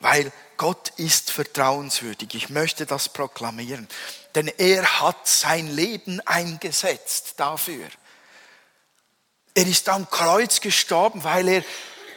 Weil 0.00 0.32
Gott 0.56 0.88
ist 0.96 1.30
vertrauenswürdig. 1.30 2.34
Ich 2.34 2.48
möchte 2.48 2.86
das 2.86 3.10
proklamieren. 3.10 3.86
Denn 4.34 4.48
er 4.48 5.00
hat 5.00 5.28
sein 5.28 5.68
Leben 5.68 6.20
eingesetzt 6.26 7.34
dafür. 7.36 7.86
Er 9.54 9.66
ist 9.66 9.88
am 9.88 10.08
Kreuz 10.08 10.60
gestorben, 10.60 11.22
weil 11.22 11.48
er 11.48 11.64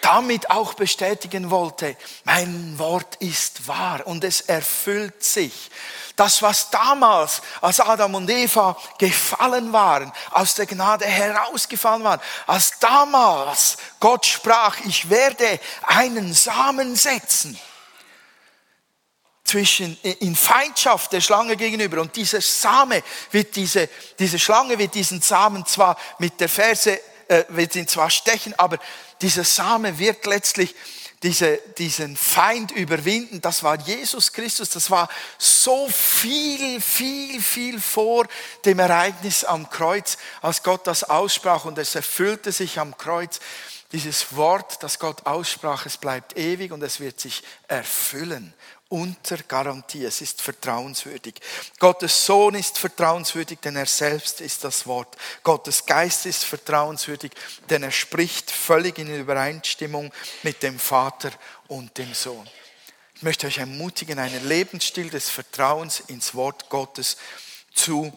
damit 0.04 0.50
auch 0.50 0.74
bestätigen 0.74 1.50
wollte, 1.50 1.96
mein 2.26 2.78
Wort 2.78 3.16
ist 3.16 3.68
wahr 3.68 4.06
und 4.06 4.24
es 4.24 4.42
erfüllt 4.42 5.24
sich. 5.24 5.72
Das, 6.16 6.42
was 6.42 6.70
damals, 6.70 7.42
als 7.62 7.80
Adam 7.80 8.14
und 8.16 8.30
Eva 8.30 8.78
gefallen 9.00 9.74
waren, 9.74 10.12
aus 10.32 10.54
der 10.56 10.68
Gnade 10.68 11.06
herausgefallen 11.06 12.04
waren, 12.04 12.20
als 12.46 12.78
damals 12.80 13.78
Gott 14.00 14.26
sprach, 14.26 14.78
ich 14.86 15.10
werde 15.10 15.60
einen 15.84 16.34
Samen 16.34 16.96
setzen 16.96 17.58
zwischen, 19.44 19.98
in 20.02 20.36
Feindschaft 20.36 21.14
der 21.14 21.22
Schlange 21.22 21.56
gegenüber. 21.56 22.02
Und 22.02 22.16
dieser 22.16 22.42
Same 22.42 23.04
wird 23.32 23.56
diese, 23.56 23.90
diese 24.20 24.38
Schlange 24.38 24.78
wird 24.78 24.94
diesen 24.94 25.22
Samen 25.22 25.66
zwar 25.66 25.98
mit 26.20 26.40
der 26.40 26.50
Ferse, 26.50 27.00
äh, 27.34 27.46
wird 27.50 27.76
ihn 27.76 27.88
zwar 27.88 28.10
stechen, 28.10 28.54
aber 28.58 28.78
dieser 29.22 29.44
Same 29.44 29.98
wird 29.98 30.26
letztlich 30.26 30.76
diese, 31.24 31.58
diesen 31.78 32.18
Feind 32.18 32.72
überwinden. 32.72 33.42
Das 33.42 33.64
war 33.64 33.80
Jesus 33.80 34.34
Christus. 34.34 34.70
Das 34.70 34.92
war 34.92 35.10
so 35.38 35.88
viel, 35.90 36.82
viel, 36.82 37.42
viel 37.42 37.80
vor 37.80 38.28
dem 38.66 38.80
Ereignis 38.80 39.44
am 39.46 39.70
Kreuz, 39.70 40.18
als 40.42 40.62
Gott 40.64 40.86
das 40.86 41.04
aussprach 41.06 41.66
und 41.66 41.78
es 41.78 41.96
erfüllte 41.96 42.52
sich 42.52 42.80
am 42.80 42.98
Kreuz. 42.98 43.40
Dieses 43.94 44.36
Wort, 44.36 44.84
das 44.84 45.00
Gott 45.00 45.26
aussprach, 45.26 45.86
es 45.86 45.98
bleibt 45.98 46.38
ewig 46.38 46.72
und 46.72 46.84
es 46.84 47.00
wird 47.00 47.20
sich 47.20 47.44
erfüllen 47.68 48.54
unter 48.94 49.38
Garantie. 49.38 50.06
Es 50.06 50.22
ist 50.22 50.40
vertrauenswürdig. 50.40 51.34
Gottes 51.80 52.28
Sohn 52.28 52.54
ist 52.54 52.78
vertrauenswürdig, 52.78 53.58
denn 53.60 53.76
er 53.76 53.88
selbst 53.88 54.40
ist 54.40 54.64
das 54.64 54.86
Wort. 54.86 55.18
Gottes 55.42 55.88
Geist 55.88 56.28
ist 56.28 56.46
vertrauenswürdig, 56.46 57.32
denn 57.72 57.82
er 57.82 57.90
spricht 57.90 58.52
völlig 58.52 59.00
in 59.00 59.08
Übereinstimmung 59.08 60.14
mit 60.44 60.62
dem 60.62 60.78
Vater 60.78 61.32
und 61.68 61.98
dem 61.98 62.14
Sohn. 62.14 62.48
Ich 63.16 63.24
möchte 63.24 63.48
euch 63.48 63.58
ermutigen, 63.58 64.20
einen 64.20 64.48
Lebensstil 64.48 65.10
des 65.10 65.28
Vertrauens 65.28 66.02
ins 66.02 66.36
Wort 66.36 66.70
Gottes 66.70 67.18
zu 67.74 68.16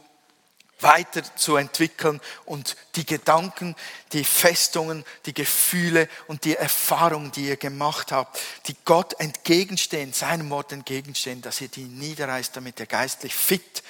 weiterzuentwickeln 0.80 2.20
und 2.44 2.76
die 2.96 3.06
Gedanken, 3.06 3.74
die 4.12 4.24
Festungen, 4.24 5.04
die 5.24 5.32
Gefühle 5.32 6.08
und 6.26 6.44
die 6.44 6.56
Erfahrungen, 6.56 7.32
die 7.32 7.48
ihr 7.48 7.56
gemacht 7.56 8.12
habt, 8.12 8.38
die 8.66 8.76
Gott 8.84 9.18
entgegenstehen, 9.18 10.12
seinem 10.12 10.50
Wort 10.50 10.72
entgegenstehen, 10.72 11.40
dass 11.40 11.60
ihr 11.60 11.68
die 11.68 11.84
niederreißt, 11.84 12.56
damit 12.56 12.78
ihr 12.78 12.86
geistlich 12.86 13.34
fit 13.34 13.82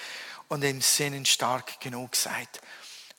und 0.48 0.62
im 0.62 0.80
Sinnen 0.80 1.26
stark 1.26 1.80
genug 1.80 2.14
seid, 2.14 2.48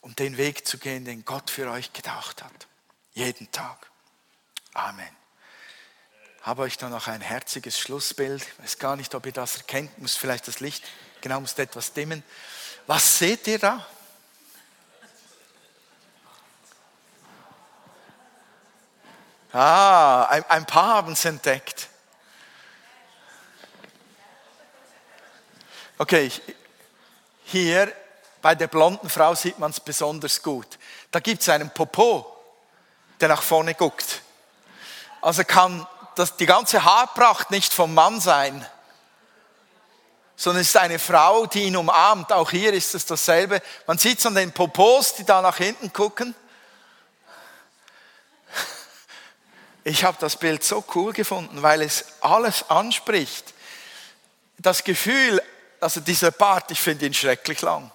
um 0.01 0.15
den 0.15 0.37
Weg 0.37 0.65
zu 0.65 0.77
gehen, 0.77 1.03
den 1.03 1.25
Gott 1.25 1.49
für 1.49 1.69
euch 1.69 1.91
gedacht 1.91 2.43
hat. 2.43 2.67
Jeden 3.13 3.51
Tag. 3.51 3.89
Amen. 4.73 5.09
Habe 6.41 6.61
euch 6.61 6.77
da 6.77 6.87
noch 6.87 7.07
ein 7.07 7.19
herziges 7.19 7.77
Schlussbild. 7.77 8.41
Ich 8.41 8.63
weiß 8.63 8.77
gar 8.77 8.95
nicht, 8.95 9.15
ob 9.15 9.25
ihr 9.25 9.33
das 9.33 9.57
erkennt. 9.57 9.97
Muss 9.97 10.15
vielleicht 10.15 10.47
das 10.47 10.61
Licht, 10.61 10.85
genau, 11.19 11.41
muss 11.41 11.57
etwas 11.59 11.91
dimmen. 11.91 12.23
Was 12.87 13.17
seht 13.17 13.45
ihr 13.47 13.59
da? 13.59 13.85
Ah, 19.51 20.23
ein, 20.25 20.45
ein 20.45 20.65
paar 20.65 20.95
haben 20.95 21.11
es 21.11 21.25
entdeckt. 21.25 21.89
Okay, 25.97 26.31
hier 27.43 27.91
bei 28.41 28.55
der 28.55 28.67
blonden 28.67 29.09
Frau 29.09 29.35
sieht 29.35 29.59
man 29.59 29.71
es 29.71 29.81
besonders 29.81 30.41
gut. 30.41 30.79
Da 31.11 31.19
gibt 31.19 31.41
es 31.41 31.49
einen 31.49 31.69
Popo, 31.71 32.41
der 33.19 33.27
nach 33.27 33.41
vorne 33.41 33.73
guckt. 33.73 34.21
Also 35.21 35.43
kann 35.43 35.85
das, 36.15 36.37
die 36.37 36.45
ganze 36.45 36.85
Haarpracht 36.85 37.51
nicht 37.51 37.73
vom 37.73 37.93
Mann 37.93 38.21
sein 38.21 38.65
sondern 40.39 40.61
es 40.61 40.69
ist 40.69 40.77
eine 40.77 40.99
Frau, 40.99 41.47
die 41.47 41.63
ihn 41.63 41.75
umarmt. 41.75 42.31
Auch 42.31 42.51
hier 42.51 42.71
ist 42.71 42.93
es 42.93 43.05
dasselbe. 43.05 43.59
Man 43.87 43.97
sieht 43.97 44.19
es 44.19 44.25
an 44.27 44.35
den 44.35 44.51
Popos, 44.51 45.15
die 45.15 45.25
da 45.25 45.41
nach 45.41 45.57
hinten 45.57 45.91
gucken. 45.91 46.35
Ich 49.83 50.03
habe 50.03 50.17
das 50.19 50.37
Bild 50.37 50.63
so 50.63 50.83
cool 50.93 51.11
gefunden, 51.11 51.63
weil 51.63 51.81
es 51.81 52.05
alles 52.21 52.69
anspricht. 52.69 53.53
Das 54.59 54.83
Gefühl, 54.83 55.41
also 55.79 56.01
dieser 56.01 56.29
Bart, 56.29 56.69
ich 56.69 56.81
finde 56.81 57.07
ihn 57.07 57.13
schrecklich 57.15 57.61
lang. 57.61 57.91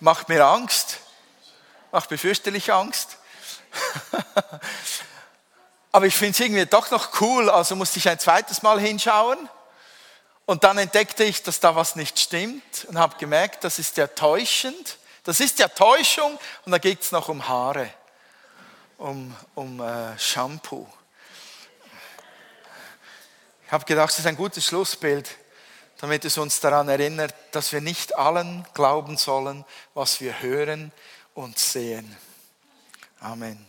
Macht 0.00 0.28
mir 0.28 0.44
Angst. 0.44 0.98
Macht 1.92 2.10
mir 2.10 2.18
fürchterlich 2.18 2.72
Angst. 2.72 3.18
Aber 5.92 6.06
ich 6.06 6.16
finde 6.16 6.32
es 6.32 6.40
irgendwie 6.40 6.66
doch 6.66 6.90
noch 6.90 7.20
cool, 7.20 7.48
also 7.48 7.76
musste 7.76 7.98
ich 7.98 8.08
ein 8.08 8.18
zweites 8.18 8.62
Mal 8.62 8.80
hinschauen. 8.80 9.48
Und 10.48 10.64
dann 10.64 10.78
entdeckte 10.78 11.24
ich, 11.24 11.42
dass 11.42 11.60
da 11.60 11.76
was 11.76 11.94
nicht 11.94 12.18
stimmt 12.18 12.86
und 12.88 12.96
habe 12.98 13.18
gemerkt, 13.18 13.64
das 13.64 13.78
ist 13.78 13.98
ja 13.98 14.06
täuschend. 14.06 14.96
Das 15.24 15.40
ist 15.40 15.58
ja 15.58 15.68
Täuschung 15.68 16.38
und 16.64 16.72
da 16.72 16.78
geht 16.78 17.02
es 17.02 17.12
noch 17.12 17.28
um 17.28 17.46
Haare, 17.46 17.90
um, 18.96 19.36
um 19.54 19.78
äh, 19.78 20.18
Shampoo. 20.18 20.88
Ich 23.66 23.72
habe 23.72 23.84
gedacht, 23.84 24.08
das 24.08 24.20
ist 24.20 24.26
ein 24.26 24.38
gutes 24.38 24.64
Schlussbild, 24.64 25.28
damit 25.98 26.24
es 26.24 26.38
uns 26.38 26.60
daran 26.60 26.88
erinnert, 26.88 27.34
dass 27.50 27.70
wir 27.72 27.82
nicht 27.82 28.16
allen 28.16 28.66
glauben 28.72 29.18
sollen, 29.18 29.66
was 29.92 30.22
wir 30.22 30.40
hören 30.40 30.92
und 31.34 31.58
sehen. 31.58 32.16
Amen. 33.20 33.67